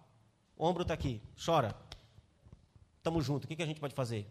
O 0.58 0.66
ombro 0.66 0.82
está 0.82 0.96
aqui, 0.96 1.22
chora. 1.44 1.76
Estamos 2.98 3.24
juntos, 3.24 3.46
o 3.46 3.48
que, 3.48 3.56
que 3.56 3.63
a 3.63 3.68
gente 3.68 3.80
pode 3.80 3.94
fazer? 3.94 4.26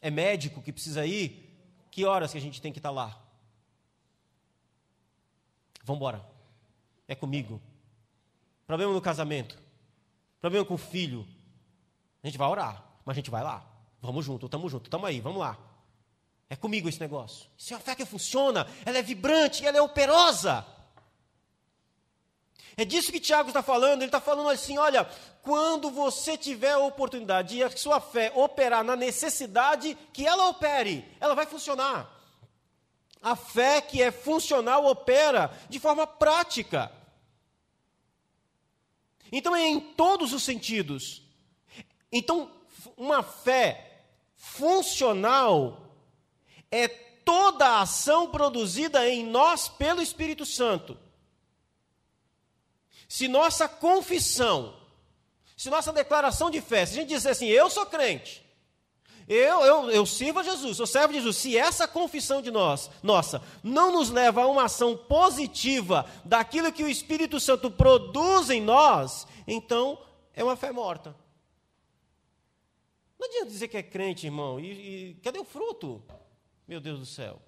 É 0.00 0.10
médico 0.10 0.62
que 0.62 0.72
precisa 0.72 1.06
ir? 1.06 1.42
Que 1.90 2.04
horas 2.04 2.32
que 2.32 2.38
a 2.38 2.40
gente 2.40 2.60
tem 2.60 2.72
que 2.72 2.78
estar 2.78 2.90
tá 2.90 2.94
lá? 2.94 3.22
Vamos 5.84 6.00
embora 6.00 6.36
é 7.08 7.14
comigo. 7.14 7.60
Problema 8.66 8.92
no 8.92 9.00
casamento. 9.00 9.58
Problema 10.40 10.64
com 10.64 10.74
o 10.74 10.78
filho. 10.78 11.26
A 12.22 12.26
gente 12.26 12.38
vai 12.38 12.48
orar, 12.48 12.84
mas 13.04 13.14
a 13.14 13.18
gente 13.18 13.30
vai 13.30 13.42
lá. 13.42 13.64
Vamos 14.00 14.24
junto, 14.24 14.46
estamos 14.46 14.70
juntos, 14.70 14.86
estamos 14.86 15.08
aí, 15.08 15.20
vamos 15.20 15.38
lá. 15.38 15.56
É 16.48 16.56
comigo 16.56 16.88
esse 16.88 17.00
negócio. 17.00 17.48
Isso 17.56 17.72
é 17.72 17.76
uma 17.76 17.82
fé 17.82 17.94
que 17.94 18.04
funciona, 18.04 18.66
ela 18.84 18.98
é 18.98 19.02
vibrante, 19.02 19.64
ela 19.64 19.78
é 19.78 19.82
operosa. 19.82 20.66
É 22.76 22.84
disso 22.84 23.10
que 23.10 23.18
Tiago 23.18 23.48
está 23.48 23.62
falando. 23.62 24.02
Ele 24.02 24.08
está 24.08 24.20
falando 24.20 24.50
assim: 24.50 24.76
olha, 24.76 25.08
quando 25.42 25.90
você 25.90 26.36
tiver 26.36 26.72
a 26.72 26.78
oportunidade 26.78 27.56
de 27.56 27.62
a 27.62 27.74
sua 27.74 28.00
fé 28.00 28.30
operar 28.34 28.84
na 28.84 28.94
necessidade, 28.94 29.96
que 30.12 30.26
ela 30.26 30.48
opere, 30.48 31.04
ela 31.18 31.34
vai 31.34 31.46
funcionar. 31.46 32.12
A 33.22 33.34
fé 33.34 33.80
que 33.80 34.02
é 34.02 34.10
funcional 34.10 34.84
opera 34.84 35.50
de 35.68 35.80
forma 35.80 36.06
prática. 36.06 36.92
Então 39.32 39.56
é 39.56 39.66
em 39.66 39.80
todos 39.80 40.32
os 40.32 40.42
sentidos. 40.42 41.22
Então, 42.12 42.50
uma 42.96 43.22
fé 43.22 44.04
funcional 44.36 45.94
é 46.70 46.86
toda 46.88 47.66
a 47.66 47.80
ação 47.80 48.30
produzida 48.30 49.08
em 49.08 49.24
nós 49.24 49.68
pelo 49.68 50.00
Espírito 50.00 50.46
Santo. 50.46 51.05
Se 53.08 53.28
nossa 53.28 53.68
confissão, 53.68 54.74
se 55.56 55.70
nossa 55.70 55.92
declaração 55.92 56.50
de 56.50 56.60
fé, 56.60 56.84
se 56.84 56.92
a 56.92 56.96
gente 57.00 57.08
disser 57.08 57.32
assim, 57.32 57.46
eu 57.46 57.70
sou 57.70 57.86
crente, 57.86 58.44
eu, 59.28 59.60
eu, 59.62 59.90
eu 59.90 60.06
sirvo 60.06 60.38
a 60.38 60.42
Jesus, 60.42 60.78
eu 60.78 60.86
servo 60.86 61.10
a 61.10 61.16
Jesus. 61.16 61.36
Se 61.36 61.56
essa 61.56 61.88
confissão 61.88 62.40
de 62.40 62.50
nós, 62.50 62.90
nossa, 63.02 63.42
não 63.62 63.90
nos 63.90 64.08
leva 64.08 64.42
a 64.42 64.46
uma 64.46 64.64
ação 64.64 64.96
positiva 64.96 66.08
daquilo 66.24 66.72
que 66.72 66.84
o 66.84 66.88
Espírito 66.88 67.40
Santo 67.40 67.68
produz 67.68 68.50
em 68.50 68.60
nós, 68.60 69.26
então 69.46 69.98
é 70.32 70.44
uma 70.44 70.54
fé 70.56 70.70
morta. 70.70 71.16
Não 73.18 73.26
adianta 73.26 73.46
dizer 73.46 73.66
que 73.66 73.76
é 73.76 73.82
crente, 73.82 74.26
irmão, 74.26 74.60
e, 74.60 75.10
e 75.10 75.14
cadê 75.14 75.38
o 75.38 75.44
fruto? 75.44 76.04
Meu 76.68 76.80
Deus 76.80 77.00
do 77.00 77.06
céu. 77.06 77.40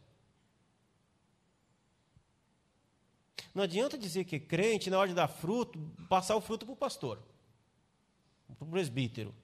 Não 3.58 3.64
adianta 3.64 3.98
dizer 3.98 4.24
que 4.24 4.36
é 4.36 4.38
crente, 4.38 4.88
na 4.88 5.00
hora 5.00 5.08
de 5.08 5.16
dar 5.16 5.26
fruto, 5.26 5.80
passar 6.08 6.36
o 6.36 6.40
fruto 6.40 6.64
para 6.64 6.74
o 6.74 6.76
pastor, 6.76 7.20
para 8.56 8.64
o 8.64 8.70
presbítero. 8.70 9.34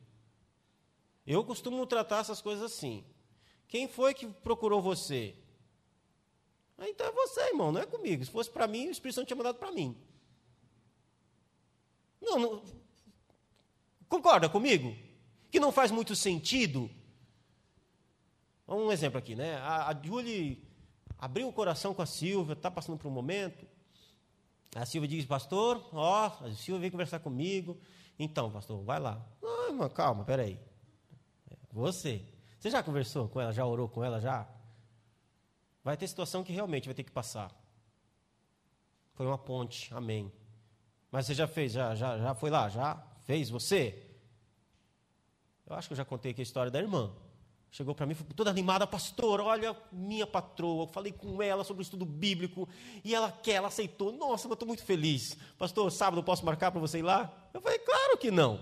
Eu 1.26 1.42
costumo 1.42 1.84
tratar 1.84 2.20
essas 2.20 2.40
coisas 2.40 2.62
assim. 2.62 3.04
Quem 3.66 3.88
foi 3.88 4.14
que 4.14 4.28
procurou 4.28 4.80
você? 4.80 5.34
Ah, 6.78 6.88
então 6.88 7.04
é 7.04 7.10
você, 7.10 7.40
irmão, 7.48 7.72
não 7.72 7.80
é 7.80 7.86
comigo. 7.86 8.24
Se 8.24 8.30
fosse 8.30 8.48
para 8.48 8.68
mim, 8.68 8.86
o 8.86 8.92
Espírito 8.92 9.16
Santo 9.16 9.26
tinha 9.26 9.36
mandado 9.36 9.58
para 9.58 9.72
mim. 9.72 9.96
Não, 12.22 12.38
não, 12.38 12.62
Concorda 14.08 14.48
comigo? 14.48 14.96
Que 15.50 15.58
não 15.58 15.72
faz 15.72 15.90
muito 15.90 16.14
sentido. 16.14 16.88
Um 18.68 18.92
exemplo 18.92 19.18
aqui, 19.18 19.34
né? 19.34 19.56
A, 19.56 19.88
a 19.88 20.00
Julie 20.00 20.62
abriu 21.18 21.48
o 21.48 21.52
coração 21.52 21.92
com 21.92 22.02
a 22.02 22.06
Silvia, 22.06 22.52
está 22.52 22.70
passando 22.70 22.96
por 22.96 23.08
um 23.08 23.10
momento. 23.10 23.73
A 24.74 24.84
Silvia 24.84 25.08
diz, 25.08 25.24
pastor, 25.24 25.88
ó, 25.92 26.26
a 26.26 26.52
Silvia 26.52 26.80
veio 26.80 26.92
conversar 26.92 27.20
comigo. 27.20 27.78
Então, 28.18 28.50
pastor, 28.50 28.82
vai 28.82 28.98
lá. 28.98 29.24
Não, 29.40 29.68
irmão, 29.68 29.88
calma, 29.88 30.24
peraí. 30.24 30.58
Você. 31.72 32.24
Você 32.58 32.70
já 32.70 32.82
conversou 32.82 33.28
com 33.28 33.40
ela? 33.40 33.52
Já 33.52 33.64
orou 33.64 33.88
com 33.88 34.02
ela? 34.02 34.20
Já? 34.20 34.48
Vai 35.82 35.96
ter 35.96 36.08
situação 36.08 36.42
que 36.42 36.52
realmente 36.52 36.86
vai 36.86 36.94
ter 36.94 37.04
que 37.04 37.12
passar. 37.12 37.52
Foi 39.12 39.26
uma 39.26 39.38
ponte, 39.38 39.92
amém. 39.94 40.32
Mas 41.10 41.26
você 41.26 41.34
já 41.34 41.46
fez? 41.46 41.72
Já, 41.72 41.94
já, 41.94 42.18
já 42.18 42.34
foi 42.34 42.50
lá? 42.50 42.68
Já 42.68 42.96
fez 43.24 43.50
você? 43.50 44.10
Eu 45.66 45.76
acho 45.76 45.88
que 45.88 45.92
eu 45.92 45.96
já 45.96 46.04
contei 46.04 46.32
aqui 46.32 46.40
a 46.40 46.42
história 46.42 46.70
da 46.70 46.80
irmã. 46.80 47.14
Chegou 47.74 47.92
para 47.92 48.06
mim, 48.06 48.14
toda 48.36 48.50
animada, 48.50 48.86
pastor, 48.86 49.40
olha 49.40 49.76
minha 49.90 50.28
patroa, 50.28 50.86
falei 50.86 51.10
com 51.10 51.42
ela 51.42 51.64
sobre 51.64 51.80
o 51.80 51.82
estudo 51.82 52.04
bíblico, 52.04 52.68
e 53.02 53.12
ela 53.12 53.32
quer, 53.32 53.54
ela 53.54 53.66
aceitou. 53.66 54.12
Nossa, 54.12 54.46
eu 54.46 54.52
estou 54.52 54.68
muito 54.68 54.84
feliz. 54.84 55.36
Pastor, 55.58 55.90
sábado 55.90 56.20
eu 56.20 56.22
posso 56.22 56.46
marcar 56.46 56.70
para 56.70 56.80
você 56.80 57.00
ir 57.00 57.02
lá? 57.02 57.50
Eu 57.52 57.60
falei, 57.60 57.80
claro 57.80 58.16
que 58.16 58.30
não. 58.30 58.60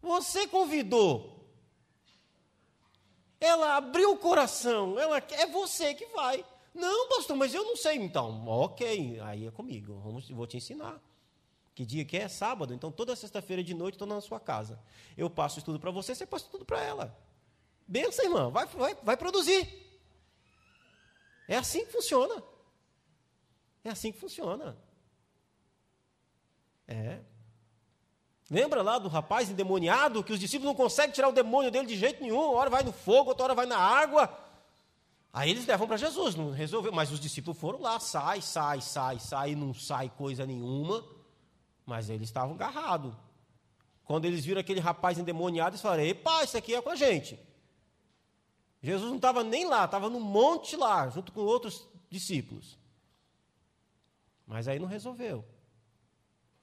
Você 0.00 0.46
convidou. 0.46 1.50
Ela 3.40 3.78
abriu 3.78 4.12
o 4.12 4.16
coração. 4.16 4.96
Ela 5.00 5.18
é 5.18 5.46
você 5.48 5.94
que 5.96 6.06
vai. 6.14 6.44
Não, 6.72 7.08
pastor, 7.08 7.36
mas 7.36 7.52
eu 7.52 7.64
não 7.64 7.76
sei. 7.76 7.96
Então, 7.96 8.46
ok, 8.46 9.18
aí 9.18 9.48
é 9.48 9.50
comigo. 9.50 9.98
Vamos, 9.98 10.30
vou 10.30 10.46
te 10.46 10.58
ensinar. 10.58 11.02
Que 11.74 11.86
dia 11.86 12.04
que 12.04 12.16
é? 12.16 12.28
Sábado. 12.28 12.74
Então, 12.74 12.92
toda 12.92 13.16
sexta-feira 13.16 13.62
de 13.62 13.74
noite 13.74 13.94
estou 13.94 14.06
na 14.06 14.20
sua 14.20 14.38
casa. 14.38 14.78
Eu 15.16 15.30
passo 15.30 15.58
estudo 15.58 15.80
para 15.80 15.90
você, 15.90 16.14
você 16.14 16.26
passa 16.26 16.46
tudo 16.50 16.64
para 16.64 16.82
ela. 16.82 17.16
Benção, 17.86 18.24
irmã. 18.24 18.50
Vai, 18.50 18.66
vai, 18.66 18.94
vai 19.02 19.16
produzir. 19.16 19.82
É 21.48 21.56
assim 21.56 21.84
que 21.84 21.92
funciona. 21.92 22.42
É 23.84 23.90
assim 23.90 24.12
que 24.12 24.18
funciona. 24.18 24.76
É. 26.86 27.20
Lembra 28.50 28.82
lá 28.82 28.98
do 28.98 29.08
rapaz 29.08 29.48
endemoniado 29.48 30.22
que 30.22 30.32
os 30.32 30.38
discípulos 30.38 30.68
não 30.68 30.74
conseguem 30.74 31.12
tirar 31.12 31.28
o 31.28 31.32
demônio 31.32 31.70
dele 31.70 31.86
de 31.86 31.96
jeito 31.96 32.22
nenhum? 32.22 32.36
Uma 32.36 32.58
hora 32.58 32.70
vai 32.70 32.82
no 32.82 32.92
fogo, 32.92 33.30
outra 33.30 33.44
hora 33.44 33.54
vai 33.54 33.64
na 33.64 33.78
água. 33.78 34.38
Aí 35.32 35.50
eles 35.50 35.66
levam 35.66 35.86
para 35.86 35.96
Jesus, 35.96 36.34
não 36.34 36.50
resolveu. 36.50 36.92
Mas 36.92 37.10
os 37.10 37.18
discípulos 37.18 37.58
foram 37.58 37.80
lá, 37.80 37.98
sai, 37.98 38.42
sai, 38.42 38.82
sai, 38.82 39.18
sai, 39.18 39.54
não 39.54 39.72
sai 39.72 40.10
coisa 40.10 40.44
nenhuma. 40.44 41.02
Mas 41.84 42.08
eles 42.08 42.28
estavam 42.28 42.54
agarrados. 42.54 43.14
Quando 44.04 44.24
eles 44.24 44.44
viram 44.44 44.60
aquele 44.60 44.80
rapaz 44.80 45.18
endemoniado, 45.18 45.70
eles 45.70 45.80
falaram: 45.80 46.02
Epa, 46.02 46.44
isso 46.44 46.56
aqui 46.56 46.74
é 46.74 46.82
com 46.82 46.90
a 46.90 46.96
gente. 46.96 47.38
Jesus 48.82 49.08
não 49.08 49.16
estava 49.16 49.44
nem 49.44 49.64
lá, 49.64 49.84
estava 49.84 50.10
no 50.10 50.18
monte 50.18 50.76
lá, 50.76 51.08
junto 51.08 51.32
com 51.32 51.40
outros 51.40 51.88
discípulos. 52.10 52.76
Mas 54.46 54.66
aí 54.66 54.78
não 54.78 54.88
resolveu. 54.88 55.44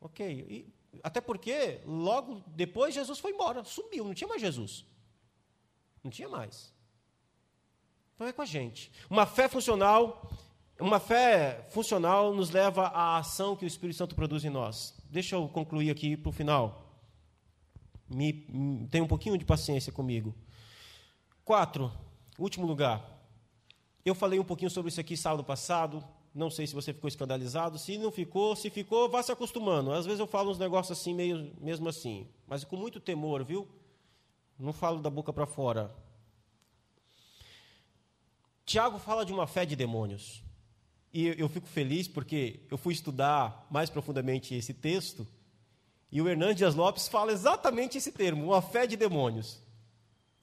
Ok, 0.02 0.28
e 0.28 0.74
até 1.04 1.22
porque 1.22 1.82
logo 1.86 2.44
depois 2.48 2.94
Jesus 2.94 3.20
foi 3.20 3.32
embora, 3.32 3.64
subiu, 3.64 4.04
não 4.04 4.14
tinha 4.14 4.28
mais 4.28 4.42
Jesus. 4.42 4.86
Não 6.04 6.12
tinha 6.12 6.28
mais. 6.28 6.74
Então 8.16 8.28
é 8.28 8.34
com 8.34 8.42
a 8.42 8.46
gente. 8.46 8.92
Uma 9.10 9.26
fé 9.26 9.48
funcional, 9.48 10.30
uma 10.80 11.00
fé 11.00 11.66
funcional 11.70 12.34
nos 12.34 12.50
leva 12.50 12.88
à 12.88 13.18
ação 13.18 13.56
que 13.56 13.64
o 13.64 13.68
Espírito 13.68 13.98
Santo 13.98 14.16
produz 14.16 14.44
em 14.44 14.50
nós. 14.50 14.99
Deixa 15.10 15.36
eu 15.36 15.50
concluir 15.50 15.90
aqui 15.90 16.16
para 16.16 16.30
o 16.30 16.32
final. 16.32 16.86
Me, 18.08 18.46
me, 18.48 18.88
tenha 18.88 19.04
um 19.04 19.08
pouquinho 19.08 19.38
de 19.38 19.44
paciência 19.44 19.92
comigo. 19.92 20.36
Quatro, 21.44 21.92
último 22.38 22.68
lugar. 22.68 23.04
Eu 24.06 24.14
falei 24.14 24.40
um 24.40 24.44
pouquinho 24.44 24.70
sobre 24.70 24.90
isso 24.90 25.02
aqui 25.02 25.18
sábado 25.18 25.44
passado. 25.44 26.04
Não 26.34 26.52
sei 26.52 26.68
se 26.68 26.76
você 26.76 26.94
ficou 26.94 27.08
escandalizado. 27.08 27.80
Se 27.80 27.98
não 27.98 28.12
ficou, 28.12 28.56
se 28.56 28.70
ficou, 28.70 29.10
vá 29.10 29.24
se 29.24 29.32
acostumando. 29.32 29.92
Às 29.92 30.06
vezes 30.06 30.20
eu 30.20 30.28
falo 30.28 30.52
uns 30.52 30.60
negócios 30.60 30.98
assim, 30.98 31.14
meio, 31.14 31.52
mesmo 31.60 31.90
assim. 31.90 32.28
Mas 32.46 32.64
com 32.64 32.78
muito 32.78 33.00
temor, 33.00 33.44
viu? 33.44 33.68
Não 34.60 34.72
falo 34.72 35.02
da 35.02 35.10
boca 35.10 35.34
para 35.34 35.48
fora. 35.48 35.92
Tiago 38.64 39.00
fala 39.00 39.26
de 39.26 39.34
uma 39.34 39.48
fé 39.48 39.66
de 39.66 39.76
demônios. 39.76 40.44
E 41.14 41.28
eu 41.38 41.50
fico 41.50 41.68
feliz 41.68 42.08
porque 42.08 42.60
eu 42.70 42.78
fui 42.78 42.94
estudar 42.94 43.68
mais 43.70 43.90
profundamente 43.90 44.54
esse 44.54 44.74
texto. 44.74 45.28
E 46.12 46.22
o 46.22 46.28
Hernandes 46.28 46.76
Lopes 46.76 47.08
fala 47.08 47.32
exatamente 47.32 47.98
esse 47.98 48.12
termo, 48.12 48.46
uma 48.46 48.62
fé 48.62 48.86
de 48.86 48.96
demônios. 48.96 49.60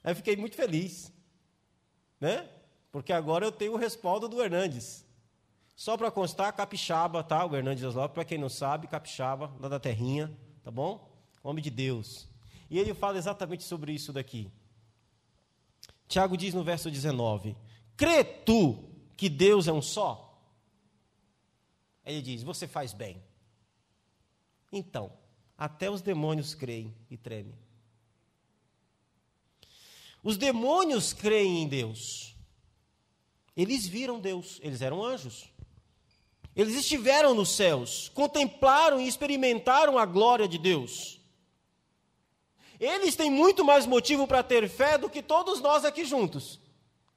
Aí 0.03 0.13
eu 0.13 0.17
fiquei 0.17 0.37
muito 0.37 0.57
feliz. 0.57 1.13
Né? 2.21 2.49
Porque 2.91 3.13
agora 3.13 3.45
eu 3.45 3.53
tenho 3.53 3.75
o 3.75 3.77
respaldo 3.77 4.29
do 4.29 4.43
Hernandes. 4.43 5.05
Só 5.77 5.97
para 5.97 6.11
constar, 6.11 6.53
capixaba, 6.55 7.23
tá? 7.23 7.45
O 7.45 7.55
Hernandes 7.55 7.83
Lopes, 7.83 8.15
para 8.15 8.25
quem 8.25 8.39
não 8.39 8.49
sabe, 8.49 8.87
capixaba, 8.87 9.53
lá 9.61 9.69
da 9.69 9.79
terrinha, 9.79 10.35
tá 10.65 10.71
bom? 10.71 11.13
Homem 11.43 11.63
de 11.63 11.71
Deus. 11.71 12.27
E 12.71 12.79
ele 12.79 12.95
fala 12.95 13.19
exatamente 13.19 13.63
sobre 13.63 13.93
isso 13.93 14.13
daqui. 14.13 14.51
Tiago 16.09 16.37
diz 16.37 16.55
no 16.55 16.65
verso 16.65 16.91
19: 16.91 17.57
Crê 17.97 18.25
tu 18.25 18.85
que 19.17 19.29
Deus 19.29 19.69
é 19.69 19.73
um 19.73 19.83
só? 19.83 20.26
Ele 22.07 22.23
diz: 22.23 22.43
Você 22.45 22.69
faz 22.69 22.93
bem. 22.93 23.21
Então, 24.73 25.13
até 25.59 25.91
os 25.91 26.01
demônios 26.01 26.55
creem 26.55 26.95
e 27.11 27.17
tremem. 27.17 27.55
Os 30.23 30.37
demônios 30.37 31.13
creem 31.13 31.63
em 31.63 31.69
Deus. 31.69 32.35
Eles 33.57 33.87
viram 33.87 34.21
Deus, 34.21 34.61
eles 34.63 34.83
eram 34.83 35.05
anjos. 35.05 35.51
Eles 36.55 36.75
estiveram 36.75 37.35
nos 37.35 37.51
céus, 37.51 38.11
contemplaram 38.15 39.01
e 39.01 39.07
experimentaram 39.07 39.99
a 39.99 40.07
glória 40.07 40.49
de 40.49 40.59
Deus. 40.59 41.21
Eles 42.79 43.17
têm 43.17 43.31
muito 43.31 43.65
mais 43.65 43.87
motivo 43.87 44.27
para 44.27 44.43
ter 44.43 44.69
fé 44.69 44.97
do 44.97 45.09
que 45.09 45.23
todos 45.23 45.61
nós 45.61 45.85
aqui 45.85 46.05
juntos. 46.05 46.59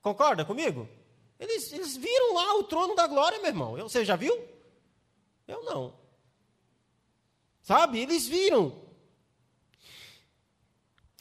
Concorda 0.02 0.46
comigo? 0.46 0.88
Eles, 1.40 1.72
eles 1.72 1.96
viram 1.96 2.34
lá 2.34 2.56
o 2.56 2.64
trono 2.64 2.96
da 2.96 3.08
glória, 3.08 3.40
meu 3.40 3.48
irmão. 3.48 3.72
Você 3.78 4.04
já 4.04 4.16
viu? 4.16 4.38
Eu 5.50 5.64
não. 5.64 5.96
Sabe? 7.64 8.00
Eles 8.00 8.28
viram. 8.28 8.88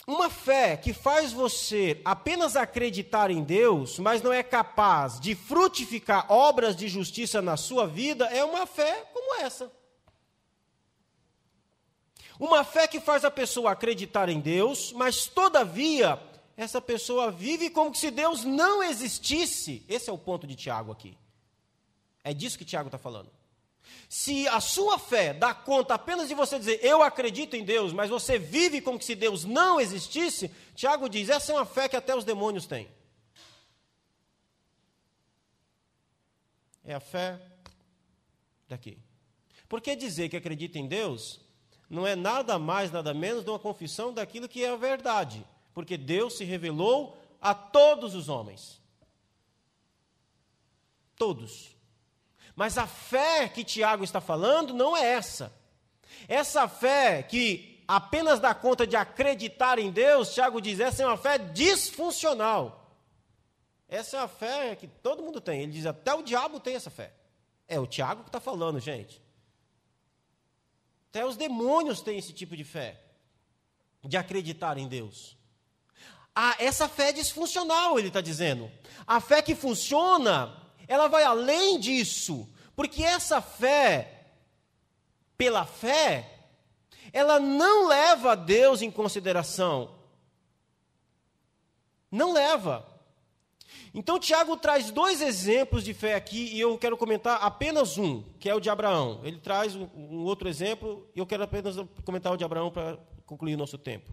Uma 0.05 0.29
fé 0.29 0.77
que 0.77 0.93
faz 0.93 1.31
você 1.31 1.99
apenas 2.05 2.55
acreditar 2.55 3.31
em 3.31 3.43
Deus, 3.43 3.97
mas 3.97 4.21
não 4.21 4.31
é 4.31 4.41
capaz 4.43 5.19
de 5.19 5.35
frutificar 5.35 6.31
obras 6.31 6.75
de 6.75 6.87
justiça 6.87 7.41
na 7.41 7.57
sua 7.57 7.87
vida, 7.87 8.25
é 8.25 8.43
uma 8.43 8.65
fé 8.65 9.07
como 9.13 9.41
essa. 9.41 9.71
Uma 12.39 12.63
fé 12.63 12.87
que 12.87 12.99
faz 12.99 13.25
a 13.25 13.31
pessoa 13.31 13.71
acreditar 13.71 14.29
em 14.29 14.39
Deus, 14.39 14.93
mas 14.93 15.25
todavia 15.25 16.21
essa 16.55 16.79
pessoa 16.79 17.31
vive 17.31 17.69
como 17.69 17.93
se 17.95 18.11
Deus 18.11 18.43
não 18.43 18.81
existisse. 18.83 19.83
Esse 19.87 20.09
é 20.09 20.13
o 20.13 20.17
ponto 20.17 20.45
de 20.45 20.55
Tiago 20.55 20.91
aqui. 20.91 21.17
É 22.23 22.33
disso 22.33 22.57
que 22.57 22.65
Tiago 22.65 22.87
está 22.87 22.97
falando. 22.97 23.38
Se 24.07 24.47
a 24.47 24.59
sua 24.59 24.97
fé 24.97 25.33
dá 25.33 25.53
conta 25.53 25.93
apenas 25.93 26.27
de 26.27 26.33
você 26.33 26.57
dizer 26.57 26.79
eu 26.83 27.03
acredito 27.03 27.55
em 27.55 27.63
Deus, 27.63 27.93
mas 27.93 28.09
você 28.09 28.39
vive 28.39 28.81
como 28.81 29.01
se 29.01 29.13
Deus 29.13 29.45
não 29.45 29.79
existisse, 29.79 30.49
Tiago 30.75 31.07
diz: 31.07 31.29
essa 31.29 31.51
é 31.51 31.55
uma 31.55 31.65
fé 31.65 31.87
que 31.87 31.95
até 31.95 32.15
os 32.15 32.25
demônios 32.25 32.65
têm. 32.65 32.89
É 36.83 36.95
a 36.95 36.99
fé 36.99 37.39
daqui. 38.67 38.97
Porque 39.67 39.95
dizer 39.95 40.29
que 40.29 40.37
acredita 40.37 40.79
em 40.79 40.87
Deus 40.87 41.39
não 41.89 42.05
é 42.05 42.15
nada 42.15 42.57
mais, 42.57 42.91
nada 42.91 43.13
menos 43.13 43.43
de 43.43 43.49
uma 43.49 43.59
confissão 43.59 44.13
daquilo 44.13 44.49
que 44.49 44.63
é 44.63 44.69
a 44.69 44.75
verdade. 44.75 45.45
Porque 45.73 45.97
Deus 45.97 46.37
se 46.37 46.43
revelou 46.43 47.17
a 47.39 47.53
todos 47.53 48.15
os 48.15 48.27
homens. 48.27 48.81
Todos. 51.15 51.78
Mas 52.59 52.77
a 52.77 52.85
fé 52.85 53.47
que 53.47 53.63
Tiago 53.63 54.03
está 54.03 54.19
falando 54.19 54.73
não 54.73 54.97
é 54.97 55.13
essa. 55.13 55.49
Essa 56.27 56.67
fé 56.67 57.23
que 57.23 57.81
apenas 57.87 58.37
dá 58.37 58.53
conta 58.53 58.85
de 58.85 58.97
acreditar 58.97 59.79
em 59.79 59.89
Deus, 59.89 60.33
Tiago 60.33 60.59
diz, 60.59 60.81
essa 60.81 61.01
é 61.01 61.05
uma 61.05 61.15
fé 61.15 61.37
disfuncional. 61.37 62.93
Essa 63.87 64.17
é 64.17 64.19
uma 64.19 64.27
fé 64.27 64.75
que 64.75 64.87
todo 64.89 65.23
mundo 65.23 65.39
tem. 65.39 65.61
Ele 65.61 65.71
diz, 65.71 65.85
até 65.85 66.13
o 66.13 66.21
diabo 66.21 66.59
tem 66.59 66.75
essa 66.75 66.89
fé. 66.89 67.13
É 67.65 67.79
o 67.79 67.87
Tiago 67.87 68.23
que 68.23 68.29
está 68.29 68.41
falando, 68.41 68.77
gente. 68.77 69.23
Até 71.11 71.25
os 71.25 71.37
demônios 71.37 72.01
têm 72.01 72.17
esse 72.17 72.33
tipo 72.33 72.57
de 72.57 72.65
fé, 72.65 72.99
de 74.03 74.17
acreditar 74.17 74.77
em 74.77 74.89
Deus. 74.89 75.37
Ah, 76.35 76.57
essa 76.59 76.89
fé 76.89 77.07
é 77.07 77.13
disfuncional, 77.13 77.97
ele 77.97 78.09
está 78.09 78.19
dizendo. 78.19 78.69
A 79.07 79.21
fé 79.21 79.41
que 79.41 79.55
funciona 79.55 80.67
ela 80.89 81.07
vai 81.07 81.23
além 81.23 81.79
disso, 81.79 82.49
porque 82.75 83.03
essa 83.03 83.39
fé, 83.39 84.25
pela 85.37 85.63
fé, 85.63 86.47
ela 87.13 87.39
não 87.39 87.87
leva 87.87 88.31
a 88.31 88.35
Deus 88.35 88.81
em 88.81 88.89
consideração. 88.89 89.95
Não 92.11 92.33
leva. 92.33 92.87
Então, 93.93 94.19
Tiago 94.19 94.57
traz 94.57 94.89
dois 94.89 95.21
exemplos 95.21 95.83
de 95.83 95.93
fé 95.93 96.15
aqui 96.15 96.55
e 96.55 96.59
eu 96.59 96.75
quero 96.75 96.97
comentar 96.97 97.37
apenas 97.43 97.99
um, 97.99 98.23
que 98.39 98.49
é 98.49 98.55
o 98.55 98.59
de 98.59 98.69
Abraão. 98.69 99.21
Ele 99.23 99.37
traz 99.37 99.75
um, 99.75 100.23
outro 100.23 100.49
exemplo 100.49 101.07
e 101.15 101.19
eu 101.19 101.25
quero 101.27 101.43
apenas 101.43 101.75
comentar 102.03 102.33
o 102.33 102.37
de 102.37 102.43
Abraão 102.43 102.71
para 102.71 102.97
concluir 103.27 103.53
o 103.53 103.57
nosso 103.57 103.77
tempo. 103.77 104.11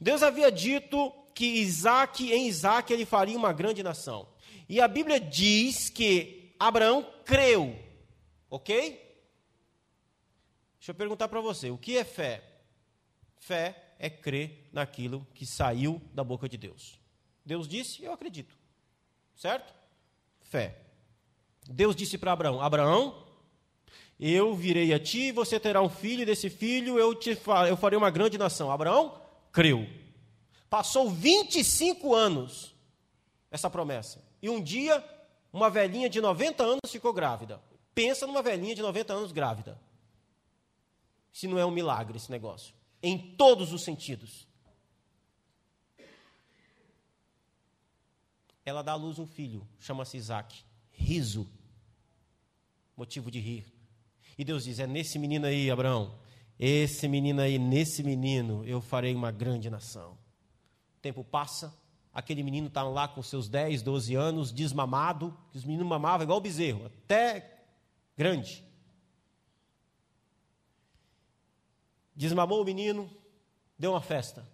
Deus 0.00 0.20
havia 0.20 0.50
dito 0.50 1.12
que 1.32 1.46
Isaac, 1.46 2.32
em 2.32 2.48
Isaac 2.48 2.92
ele 2.92 3.04
faria 3.04 3.38
uma 3.38 3.52
grande 3.52 3.84
nação. 3.84 4.31
E 4.72 4.80
a 4.80 4.88
Bíblia 4.88 5.20
diz 5.20 5.90
que 5.90 6.54
Abraão 6.58 7.06
creu, 7.26 7.78
ok? 8.48 8.74
Deixa 10.78 10.92
eu 10.92 10.94
perguntar 10.94 11.28
para 11.28 11.42
você: 11.42 11.70
o 11.70 11.76
que 11.76 11.98
é 11.98 12.04
fé? 12.04 12.42
Fé 13.36 13.92
é 13.98 14.08
crer 14.08 14.70
naquilo 14.72 15.26
que 15.34 15.44
saiu 15.44 16.00
da 16.14 16.24
boca 16.24 16.48
de 16.48 16.56
Deus. 16.56 16.98
Deus 17.44 17.68
disse, 17.68 18.02
eu 18.02 18.14
acredito. 18.14 18.56
Certo? 19.36 19.74
Fé. 20.40 20.80
Deus 21.68 21.94
disse 21.94 22.16
para 22.16 22.32
Abraão: 22.32 22.58
Abraão, 22.58 23.26
eu 24.18 24.54
virei 24.54 24.94
a 24.94 24.98
ti, 24.98 25.32
você 25.32 25.60
terá 25.60 25.82
um 25.82 25.90
filho, 25.90 26.24
desse 26.24 26.48
filho 26.48 26.98
eu, 26.98 27.14
te, 27.14 27.38
eu 27.68 27.76
farei 27.76 27.98
uma 27.98 28.10
grande 28.10 28.38
nação. 28.38 28.70
Abraão 28.70 29.20
creu. 29.52 29.86
Passou 30.70 31.10
25 31.10 32.14
anos 32.14 32.74
essa 33.50 33.68
promessa. 33.68 34.31
E 34.42 34.50
um 34.50 34.60
dia, 34.60 35.02
uma 35.52 35.70
velhinha 35.70 36.10
de 36.10 36.20
90 36.20 36.64
anos 36.64 36.90
ficou 36.90 37.12
grávida. 37.12 37.62
Pensa 37.94 38.26
numa 38.26 38.42
velhinha 38.42 38.74
de 38.74 38.82
90 38.82 39.12
anos 39.12 39.32
grávida. 39.32 39.80
Se 41.32 41.46
não 41.46 41.58
é 41.58 41.64
um 41.64 41.70
milagre 41.70 42.16
esse 42.16 42.30
negócio. 42.30 42.74
Em 43.00 43.16
todos 43.36 43.72
os 43.72 43.84
sentidos. 43.84 44.46
Ela 48.64 48.82
dá 48.82 48.92
à 48.92 48.96
luz 48.96 49.18
um 49.18 49.26
filho, 49.26 49.66
chama-se 49.78 50.16
Isaac. 50.16 50.64
Riso. 50.90 51.48
Motivo 52.96 53.30
de 53.30 53.40
rir. 53.40 53.66
E 54.38 54.44
Deus 54.44 54.64
diz: 54.64 54.78
É 54.78 54.86
nesse 54.86 55.18
menino 55.18 55.46
aí, 55.46 55.70
Abraão. 55.70 56.18
Esse 56.58 57.08
menino 57.08 57.40
aí, 57.40 57.58
nesse 57.58 58.02
menino, 58.02 58.64
eu 58.64 58.80
farei 58.80 59.14
uma 59.14 59.32
grande 59.32 59.68
nação. 59.68 60.12
O 60.96 61.00
tempo 61.00 61.24
passa, 61.24 61.74
aquele 62.12 62.42
menino 62.42 62.68
está 62.68 62.82
lá 62.82 63.08
com 63.08 63.22
seus 63.22 63.48
10, 63.48 63.82
12 63.82 64.14
anos, 64.14 64.52
desmamado, 64.52 65.36
que 65.50 65.58
os 65.58 65.64
meninos 65.64 65.86
mamavam 65.86 66.24
igual 66.24 66.38
o 66.38 66.42
bezerro, 66.42 66.86
até 66.86 67.64
grande. 68.16 68.64
Desmamou 72.14 72.60
o 72.60 72.64
menino, 72.64 73.10
deu 73.78 73.92
uma 73.92 74.02
festa. 74.02 74.46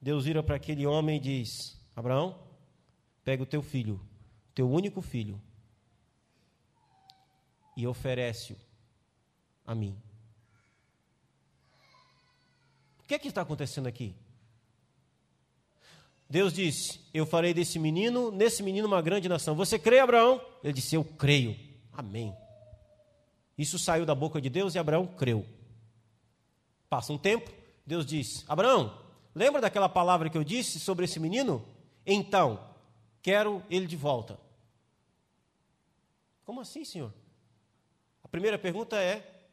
Deus 0.00 0.26
vira 0.26 0.42
para 0.42 0.56
aquele 0.56 0.86
homem 0.86 1.16
e 1.16 1.20
diz: 1.20 1.80
Abraão, 1.96 2.38
pega 3.24 3.42
o 3.42 3.46
teu 3.46 3.62
filho, 3.62 4.00
teu 4.54 4.70
único 4.70 5.00
filho, 5.00 5.40
e 7.74 7.86
oferece-o 7.86 8.56
a 9.66 9.74
mim. 9.74 9.98
O 12.98 13.06
que 13.06 13.14
é 13.14 13.18
que 13.18 13.28
está 13.28 13.40
acontecendo 13.40 13.86
aqui? 13.86 14.14
Deus 16.34 16.52
disse: 16.52 16.98
Eu 17.14 17.24
farei 17.24 17.54
desse 17.54 17.78
menino, 17.78 18.32
nesse 18.32 18.60
menino, 18.60 18.88
uma 18.88 19.00
grande 19.00 19.28
nação. 19.28 19.54
Você 19.54 19.78
crê, 19.78 20.00
Abraão? 20.00 20.44
Ele 20.64 20.72
disse: 20.72 20.96
Eu 20.96 21.04
creio. 21.04 21.56
Amém. 21.92 22.36
Isso 23.56 23.78
saiu 23.78 24.04
da 24.04 24.16
boca 24.16 24.40
de 24.40 24.50
Deus 24.50 24.74
e 24.74 24.78
Abraão 24.80 25.06
creu. 25.06 25.46
Passa 26.88 27.12
um 27.12 27.18
tempo, 27.18 27.52
Deus 27.86 28.04
diz: 28.04 28.44
Abraão, 28.48 29.00
lembra 29.32 29.60
daquela 29.60 29.88
palavra 29.88 30.28
que 30.28 30.36
eu 30.36 30.42
disse 30.42 30.80
sobre 30.80 31.04
esse 31.04 31.20
menino? 31.20 31.64
Então, 32.04 32.68
quero 33.22 33.62
ele 33.70 33.86
de 33.86 33.96
volta. 33.96 34.36
Como 36.44 36.60
assim, 36.60 36.84
senhor? 36.84 37.14
A 38.24 38.28
primeira 38.28 38.58
pergunta 38.58 39.00
é: 39.00 39.46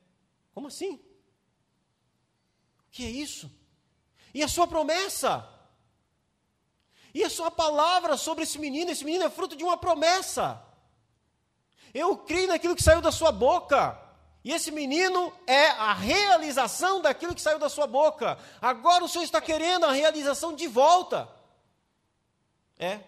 Como 0.52 0.65
assim? 0.65 0.96
O 0.96 1.00
que 2.89 3.06
é 3.06 3.10
isso? 3.12 3.52
E 4.34 4.41
a 4.41 4.48
sua 4.48 4.65
promessa? 4.65 5.61
E 7.13 7.24
a 7.24 7.30
sua 7.30 7.52
palavra 7.52 8.15
sobre 8.17 8.43
esse 8.43 8.58
menino, 8.58 8.91
esse 8.91 9.04
menino 9.04 9.26
é 9.26 9.30
fruto 9.30 9.56
de 9.56 9.63
uma 9.63 9.78
promessa. 9.78 10.62
Eu 11.93 12.17
creio 12.17 12.47
naquilo 12.47 12.76
que 12.76 12.84
saiu 12.84 13.02
da 13.02 13.12
sua 13.12 13.32
boca. 13.32 14.00
E 14.43 14.52
esse 14.52 14.71
menino 14.71 15.32
é 15.45 15.67
a 15.67 15.93
realização 15.93 17.02
daquilo 17.02 17.36
que 17.36 17.41
saiu 17.41 17.60
da 17.60 17.69
sua 17.69 17.86
boca. 17.86 18.39
Agora 18.62 19.04
o 19.04 19.08
Senhor 19.08 19.24
está 19.24 19.39
querendo 19.39 19.86
a 19.86 19.91
realização 19.91 20.56
de 20.56 20.67
volta. 20.67 21.30
É. 22.80 23.02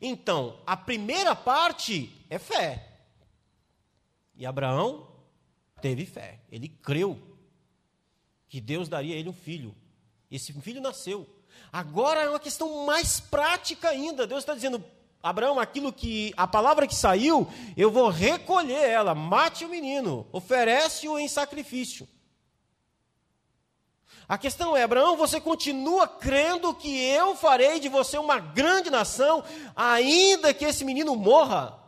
Então, 0.00 0.58
a 0.66 0.76
primeira 0.76 1.36
parte 1.36 2.10
é 2.30 2.38
fé. 2.38 2.88
E 4.34 4.46
Abraão 4.46 5.06
teve 5.80 6.06
fé. 6.06 6.40
Ele 6.50 6.68
creu 6.68 7.20
que 8.48 8.60
Deus 8.60 8.88
daria 8.88 9.14
a 9.14 9.18
ele 9.18 9.28
um 9.28 9.34
filho. 9.34 9.74
Esse 10.30 10.52
filho 10.54 10.80
nasceu. 10.80 11.28
Agora 11.72 12.20
é 12.20 12.28
uma 12.28 12.40
questão 12.40 12.84
mais 12.84 13.18
prática 13.18 13.88
ainda. 13.88 14.26
Deus 14.26 14.40
está 14.40 14.54
dizendo, 14.54 14.84
Abraão, 15.22 15.60
aquilo 15.60 15.92
que 15.92 16.34
a 16.36 16.46
palavra 16.46 16.86
que 16.86 16.94
saiu, 16.94 17.46
eu 17.76 17.90
vou 17.90 18.08
recolher 18.08 18.88
ela. 18.88 19.14
Mate 19.14 19.64
o 19.64 19.68
menino, 19.68 20.26
oferece-o 20.32 21.18
em 21.18 21.28
sacrifício. 21.28 22.08
A 24.28 24.36
questão 24.36 24.76
é, 24.76 24.82
Abraão, 24.82 25.16
você 25.16 25.40
continua 25.40 26.08
crendo 26.08 26.74
que 26.74 27.00
eu 27.02 27.36
farei 27.36 27.78
de 27.78 27.88
você 27.88 28.18
uma 28.18 28.38
grande 28.38 28.90
nação, 28.90 29.44
ainda 29.76 30.52
que 30.54 30.64
esse 30.64 30.84
menino 30.84 31.14
morra? 31.14 31.78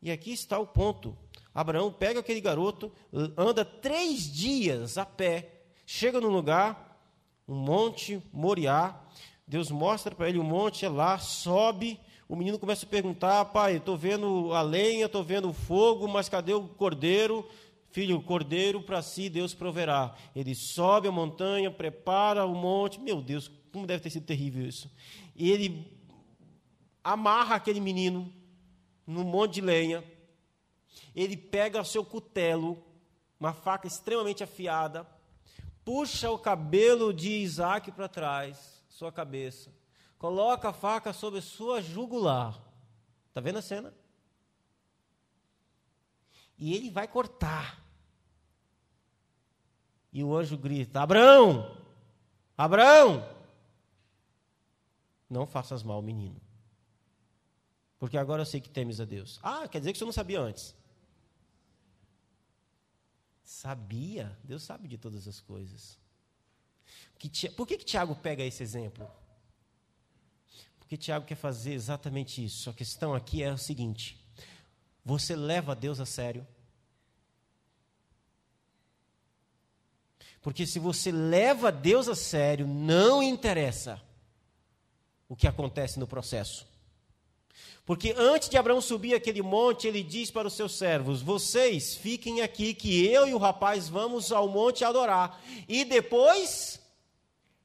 E 0.00 0.12
aqui 0.12 0.32
está 0.32 0.58
o 0.58 0.66
ponto. 0.66 1.16
Abraão 1.54 1.92
pega 1.92 2.20
aquele 2.20 2.40
garoto, 2.40 2.92
anda 3.36 3.64
três 3.64 4.30
dias 4.30 4.96
a 4.96 5.04
pé 5.04 5.57
Chega 5.90 6.20
no 6.20 6.28
lugar, 6.28 7.00
um 7.48 7.54
monte 7.54 8.22
Moriá. 8.30 8.94
Deus 9.46 9.70
mostra 9.70 10.14
para 10.14 10.28
ele 10.28 10.36
o 10.36 10.42
um 10.42 10.44
monte, 10.44 10.84
é 10.84 10.88
lá, 10.90 11.18
sobe. 11.18 11.98
O 12.28 12.36
menino 12.36 12.58
começa 12.58 12.84
a 12.84 12.88
perguntar: 12.88 13.42
pai, 13.46 13.76
estou 13.76 13.96
vendo 13.96 14.52
a 14.52 14.60
lenha, 14.60 15.06
estou 15.06 15.24
vendo 15.24 15.48
o 15.48 15.54
fogo, 15.54 16.06
mas 16.06 16.28
cadê 16.28 16.52
o 16.52 16.68
cordeiro? 16.68 17.48
Filho, 17.90 18.20
cordeiro 18.20 18.82
para 18.82 19.00
si 19.00 19.30
Deus 19.30 19.54
proverá. 19.54 20.14
Ele 20.36 20.54
sobe 20.54 21.08
a 21.08 21.10
montanha, 21.10 21.70
prepara 21.70 22.44
o 22.44 22.54
monte. 22.54 23.00
Meu 23.00 23.22
Deus, 23.22 23.50
como 23.72 23.86
deve 23.86 24.02
ter 24.02 24.10
sido 24.10 24.26
terrível 24.26 24.68
isso. 24.68 24.94
E 25.34 25.50
ele 25.50 25.90
amarra 27.02 27.54
aquele 27.54 27.80
menino 27.80 28.30
no 29.06 29.24
monte 29.24 29.54
de 29.54 29.60
lenha. 29.62 30.04
Ele 31.16 31.34
pega 31.34 31.80
o 31.80 31.84
seu 31.84 32.04
cutelo, 32.04 32.76
uma 33.40 33.54
faca 33.54 33.86
extremamente 33.86 34.44
afiada, 34.44 35.06
puxa 35.88 36.30
o 36.30 36.38
cabelo 36.38 37.14
de 37.14 37.30
Isaac 37.30 37.90
para 37.92 38.06
trás, 38.06 38.84
sua 38.90 39.10
cabeça, 39.10 39.74
coloca 40.18 40.68
a 40.68 40.72
faca 40.74 41.14
sobre 41.14 41.40
sua 41.40 41.80
jugular. 41.80 42.62
Está 43.28 43.40
vendo 43.40 43.58
a 43.58 43.62
cena? 43.62 43.94
E 46.58 46.74
ele 46.74 46.90
vai 46.90 47.08
cortar. 47.08 47.82
E 50.12 50.22
o 50.22 50.36
anjo 50.36 50.58
grita: 50.58 51.00
Abraão, 51.00 51.74
Abraão, 52.54 53.26
não 55.30 55.46
faças 55.46 55.82
mal, 55.82 56.02
menino. 56.02 56.38
Porque 57.98 58.18
agora 58.18 58.42
eu 58.42 58.46
sei 58.46 58.60
que 58.60 58.68
temes 58.68 59.00
a 59.00 59.06
Deus. 59.06 59.40
Ah, 59.42 59.66
quer 59.66 59.78
dizer 59.78 59.92
que 59.92 59.98
você 59.98 60.04
não 60.04 60.12
sabia 60.12 60.38
antes. 60.38 60.76
Sabia, 63.48 64.38
Deus 64.44 64.62
sabe 64.62 64.86
de 64.86 64.98
todas 64.98 65.26
as 65.26 65.40
coisas. 65.40 65.98
Por 67.56 67.66
que, 67.66 67.78
que 67.78 67.84
Tiago 67.84 68.14
pega 68.14 68.44
esse 68.44 68.62
exemplo? 68.62 69.10
Porque 70.78 70.98
Tiago 70.98 71.24
quer 71.24 71.34
fazer 71.34 71.72
exatamente 71.72 72.44
isso. 72.44 72.68
A 72.68 72.74
questão 72.74 73.14
aqui 73.14 73.42
é 73.42 73.50
o 73.50 73.56
seguinte: 73.56 74.22
você 75.02 75.34
leva 75.34 75.74
Deus 75.74 75.98
a 75.98 76.04
sério? 76.04 76.46
Porque 80.42 80.66
se 80.66 80.78
você 80.78 81.10
leva 81.10 81.72
Deus 81.72 82.06
a 82.06 82.14
sério, 82.14 82.66
não 82.66 83.22
interessa 83.22 83.98
o 85.26 85.34
que 85.34 85.46
acontece 85.46 85.98
no 85.98 86.06
processo. 86.06 86.68
Porque 87.88 88.14
antes 88.16 88.48
de 88.48 88.56
Abraão 88.56 88.80
subir 88.80 89.14
aquele 89.14 89.42
monte, 89.42 89.88
ele 89.88 90.04
diz 90.04 90.30
para 90.30 90.46
os 90.46 90.54
seus 90.54 90.78
servos: 90.78 91.20
Vocês 91.20 91.96
fiquem 91.96 92.40
aqui, 92.40 92.72
que 92.72 93.04
eu 93.04 93.26
e 93.26 93.34
o 93.34 93.38
rapaz 93.38 93.88
vamos 93.88 94.30
ao 94.30 94.46
monte 94.46 94.84
adorar. 94.84 95.42
E 95.66 95.84
depois 95.84 96.78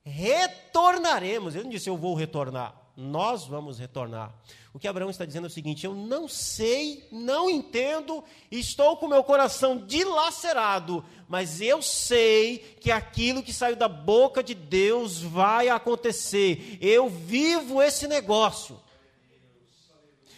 retornaremos. 0.01 1.53
Ele 1.53 1.65
não 1.65 1.71
disse: 1.71 1.89
Eu 1.89 1.97
vou 1.97 2.15
retornar 2.15 2.83
nós 2.95 3.45
vamos 3.45 3.79
retornar. 3.79 4.33
O 4.73 4.79
que 4.79 4.87
Abraão 4.87 5.09
está 5.09 5.25
dizendo 5.25 5.45
é 5.45 5.49
o 5.49 5.51
seguinte: 5.51 5.85
eu 5.85 5.93
não 5.93 6.27
sei, 6.27 7.07
não 7.11 7.49
entendo, 7.49 8.23
estou 8.51 8.97
com 8.97 9.07
meu 9.07 9.23
coração 9.23 9.77
dilacerado, 9.77 11.03
mas 11.27 11.59
eu 11.61 11.81
sei 11.81 12.59
que 12.79 12.91
aquilo 12.91 13.43
que 13.43 13.53
saiu 13.53 13.75
da 13.75 13.87
boca 13.87 14.43
de 14.43 14.53
Deus 14.53 15.19
vai 15.21 15.69
acontecer. 15.69 16.77
Eu 16.79 17.09
vivo 17.09 17.81
esse 17.81 18.07
negócio. 18.07 18.79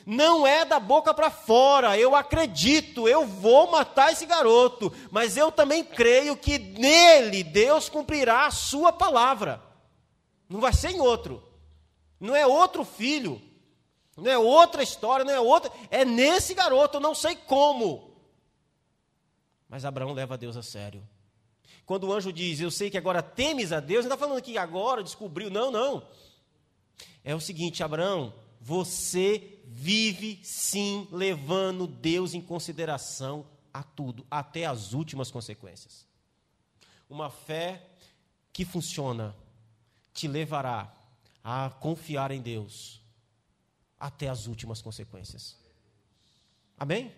Não 0.05 0.45
é 0.45 0.63
da 0.63 0.79
boca 0.79 1.13
para 1.13 1.31
fora, 1.31 1.97
eu 1.97 2.15
acredito, 2.15 3.07
eu 3.07 3.25
vou 3.25 3.71
matar 3.71 4.11
esse 4.11 4.25
garoto, 4.25 4.93
mas 5.09 5.35
eu 5.35 5.51
também 5.51 5.83
creio 5.83 6.37
que 6.37 6.59
nele 6.59 7.43
Deus 7.43 7.89
cumprirá 7.89 8.45
a 8.45 8.51
sua 8.51 8.93
palavra. 8.93 9.61
Não 10.47 10.59
vai 10.59 10.71
ser 10.73 10.91
em 10.91 10.99
outro. 10.99 11.41
Não 12.19 12.35
é 12.35 12.45
outro 12.45 12.85
filho, 12.85 13.41
não 14.15 14.31
é 14.31 14.37
outra 14.37 14.83
história, 14.83 15.25
não 15.25 15.33
é 15.33 15.39
outra. 15.39 15.71
É 15.89 16.05
nesse 16.05 16.53
garoto, 16.53 16.97
eu 16.97 17.01
não 17.01 17.15
sei 17.15 17.35
como. 17.35 18.15
Mas 19.67 19.85
Abraão 19.85 20.13
leva 20.13 20.37
Deus 20.37 20.55
a 20.55 20.61
sério. 20.61 21.03
Quando 21.85 22.05
o 22.07 22.13
anjo 22.13 22.31
diz, 22.31 22.59
Eu 22.59 22.71
sei 22.71 22.89
que 22.89 22.97
agora 22.97 23.21
temes 23.21 23.71
a 23.71 23.79
Deus, 23.79 24.05
não 24.05 24.13
está 24.13 24.25
falando 24.25 24.41
que 24.41 24.57
agora 24.57 25.03
descobriu. 25.03 25.49
Não, 25.49 25.71
não. 25.71 26.07
É 27.23 27.35
o 27.35 27.39
seguinte, 27.39 27.83
Abraão, 27.83 28.33
você 28.61 29.54
vive 29.77 30.39
sim 30.41 31.05
levando 31.11 31.85
Deus 31.85 32.33
em 32.33 32.41
consideração 32.41 33.45
a 33.73 33.83
tudo, 33.83 34.25
até 34.31 34.65
as 34.65 34.93
últimas 34.93 35.29
consequências. 35.29 36.07
Uma 37.09 37.29
fé 37.29 37.85
que 38.53 38.63
funciona 38.63 39.35
te 40.13 40.29
levará 40.29 40.95
a 41.43 41.69
confiar 41.69 42.31
em 42.31 42.41
Deus 42.41 43.01
até 43.99 44.29
as 44.29 44.47
últimas 44.47 44.81
consequências. 44.81 45.57
Amém? 46.77 47.13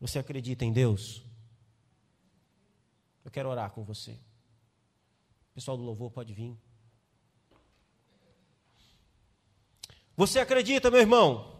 Você 0.00 0.18
acredita 0.18 0.64
em 0.64 0.72
Deus? 0.72 1.22
Eu 3.24 3.30
quero 3.30 3.48
orar 3.48 3.70
com 3.70 3.84
você. 3.84 4.10
O 4.10 5.54
pessoal 5.54 5.76
do 5.76 5.84
louvor 5.84 6.10
pode 6.10 6.34
vir. 6.34 6.56
Você 10.16 10.38
acredita, 10.40 10.90
meu 10.90 11.00
irmão, 11.00 11.52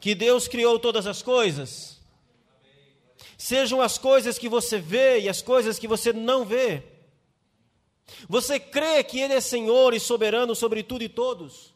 que 0.00 0.14
Deus 0.14 0.48
criou 0.48 0.78
todas 0.78 1.06
as 1.06 1.22
coisas? 1.22 2.00
Sejam 3.36 3.80
as 3.80 3.98
coisas 3.98 4.38
que 4.38 4.48
você 4.48 4.78
vê 4.78 5.20
e 5.20 5.28
as 5.28 5.42
coisas 5.42 5.78
que 5.78 5.86
você 5.86 6.12
não 6.12 6.44
vê. 6.44 6.82
Você 8.28 8.58
crê 8.58 9.02
que 9.04 9.20
Ele 9.20 9.34
é 9.34 9.40
Senhor 9.40 9.94
e 9.94 10.00
soberano 10.00 10.54
sobre 10.54 10.82
tudo 10.82 11.02
e 11.04 11.08
todos? 11.08 11.72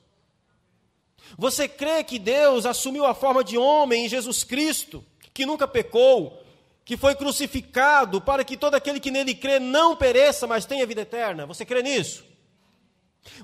Você 1.37 1.69
crê 1.69 2.03
que 2.05 2.19
Deus 2.19 2.67
assumiu 2.67 3.05
a 3.05 3.15
forma 3.15 3.43
de 3.43 3.59
homem 3.59 4.07
em 4.07 4.09
Jesus 4.09 4.45
Cristo, 4.45 5.05
que 5.35 5.45
nunca 5.47 5.69
pecou, 5.69 6.43
que 6.85 6.97
foi 6.97 7.15
crucificado 7.15 8.21
para 8.21 8.45
que 8.45 8.57
todo 8.57 8.75
aquele 8.75 9.01
que 9.01 9.11
nele 9.11 9.35
crê 9.35 9.59
não 9.59 9.97
pereça, 9.97 10.47
mas 10.47 10.67
tenha 10.67 10.87
vida 10.87 11.03
eterna? 11.03 11.47
Você 11.47 11.65
crê 11.65 11.83
nisso? 11.83 12.25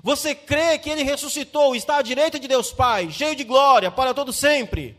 Você 0.01 0.33
crê 0.33 0.77
que 0.77 0.89
ele 0.89 1.03
ressuscitou, 1.03 1.75
está 1.75 1.97
à 1.97 2.01
direita 2.01 2.39
de 2.39 2.47
Deus 2.47 2.71
Pai, 2.71 3.09
cheio 3.11 3.35
de 3.35 3.43
glória 3.43 3.91
para 3.91 4.13
todo 4.13 4.33
sempre? 4.33 4.97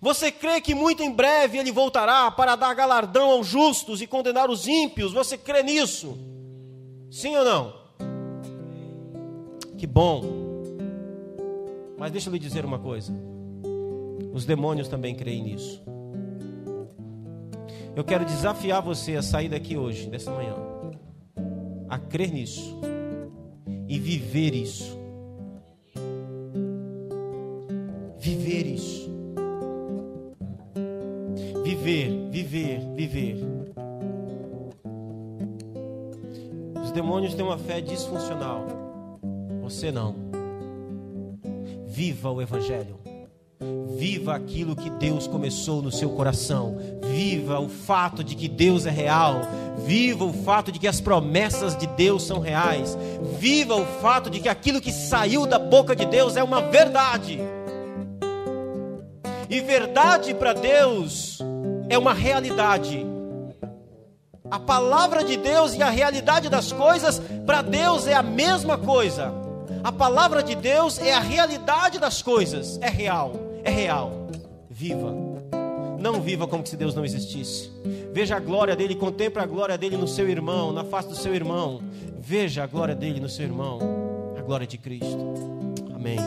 Você 0.00 0.30
crê 0.30 0.60
que 0.60 0.74
muito 0.74 1.02
em 1.02 1.10
breve 1.10 1.58
ele 1.58 1.72
voltará 1.72 2.30
para 2.30 2.56
dar 2.56 2.74
galardão 2.74 3.30
aos 3.30 3.46
justos 3.46 4.02
e 4.02 4.06
condenar 4.06 4.50
os 4.50 4.66
ímpios? 4.66 5.12
Você 5.12 5.38
crê 5.38 5.62
nisso? 5.62 6.18
Sim 7.10 7.36
ou 7.36 7.44
não? 7.44 7.78
Que 9.76 9.86
bom. 9.86 10.22
Mas 11.96 12.12
deixa 12.12 12.28
eu 12.28 12.32
lhe 12.32 12.38
dizer 12.38 12.64
uma 12.64 12.78
coisa. 12.78 13.12
Os 14.32 14.44
demônios 14.44 14.88
também 14.88 15.14
creem 15.14 15.42
nisso. 15.42 15.82
Eu 17.96 18.04
quero 18.04 18.24
desafiar 18.24 18.82
você 18.82 19.16
a 19.16 19.22
sair 19.22 19.48
daqui 19.48 19.76
hoje, 19.76 20.08
dessa 20.08 20.30
manhã, 20.30 20.54
a 21.88 21.98
crer 21.98 22.30
nisso 22.30 22.78
e 23.88 23.98
viver 23.98 24.54
isso. 24.54 24.98
Viver 28.18 28.66
isso. 28.66 29.08
Viver, 31.64 32.30
viver, 32.30 32.80
viver. 32.94 33.58
demônios 36.98 37.32
têm 37.32 37.44
uma 37.44 37.56
fé 37.56 37.80
disfuncional. 37.80 38.66
Você 39.62 39.92
não. 39.92 40.16
Viva 41.86 42.28
o 42.28 42.42
Evangelho. 42.42 42.98
Viva 43.98 44.36
aquilo 44.36 44.76
que 44.76 44.88
Deus 44.90 45.26
começou 45.26 45.82
no 45.82 45.90
seu 45.90 46.10
coração. 46.10 46.76
Viva 47.02 47.58
o 47.58 47.68
fato 47.68 48.22
de 48.22 48.36
que 48.36 48.46
Deus 48.46 48.86
é 48.86 48.90
real. 48.90 49.40
Viva 49.84 50.24
o 50.24 50.32
fato 50.32 50.70
de 50.70 50.78
que 50.78 50.86
as 50.86 51.00
promessas 51.00 51.76
de 51.76 51.88
Deus 51.88 52.22
são 52.22 52.38
reais. 52.38 52.96
Viva 53.40 53.74
o 53.74 53.84
fato 54.00 54.30
de 54.30 54.38
que 54.38 54.48
aquilo 54.48 54.80
que 54.80 54.92
saiu 54.92 55.46
da 55.46 55.58
boca 55.58 55.96
de 55.96 56.06
Deus 56.06 56.36
é 56.36 56.44
uma 56.44 56.60
verdade. 56.60 57.40
E 59.50 59.60
verdade 59.60 60.32
para 60.32 60.52
Deus 60.52 61.40
é 61.88 61.98
uma 61.98 62.14
realidade. 62.14 63.04
A 64.48 64.60
palavra 64.60 65.24
de 65.24 65.36
Deus 65.36 65.74
e 65.74 65.82
a 65.82 65.90
realidade 65.90 66.48
das 66.48 66.70
coisas, 66.70 67.20
para 67.44 67.62
Deus 67.62 68.06
é 68.06 68.14
a 68.14 68.22
mesma 68.22 68.78
coisa. 68.78 69.34
A 69.82 69.90
palavra 69.90 70.40
de 70.40 70.54
Deus 70.54 71.00
é 71.00 71.12
a 71.12 71.20
realidade 71.20 71.98
das 71.98 72.22
coisas. 72.22 72.78
É 72.80 72.88
real, 72.88 73.47
é 73.64 73.70
real. 73.70 74.28
Viva. 74.70 75.14
Não 75.98 76.20
viva 76.20 76.46
como 76.46 76.64
se 76.66 76.76
Deus 76.76 76.94
não 76.94 77.04
existisse. 77.04 77.70
Veja 78.12 78.36
a 78.36 78.40
glória 78.40 78.76
dele, 78.76 78.94
contemple 78.94 79.42
a 79.42 79.46
glória 79.46 79.76
dele 79.76 79.96
no 79.96 80.06
seu 80.06 80.28
irmão, 80.28 80.72
na 80.72 80.84
face 80.84 81.08
do 81.08 81.16
seu 81.16 81.34
irmão. 81.34 81.82
Veja 82.18 82.62
a 82.62 82.66
glória 82.66 82.94
dele 82.94 83.20
no 83.20 83.28
seu 83.28 83.44
irmão, 83.44 83.78
a 84.38 84.42
glória 84.42 84.66
de 84.66 84.78
Cristo. 84.78 85.18
Amém. 85.94 86.18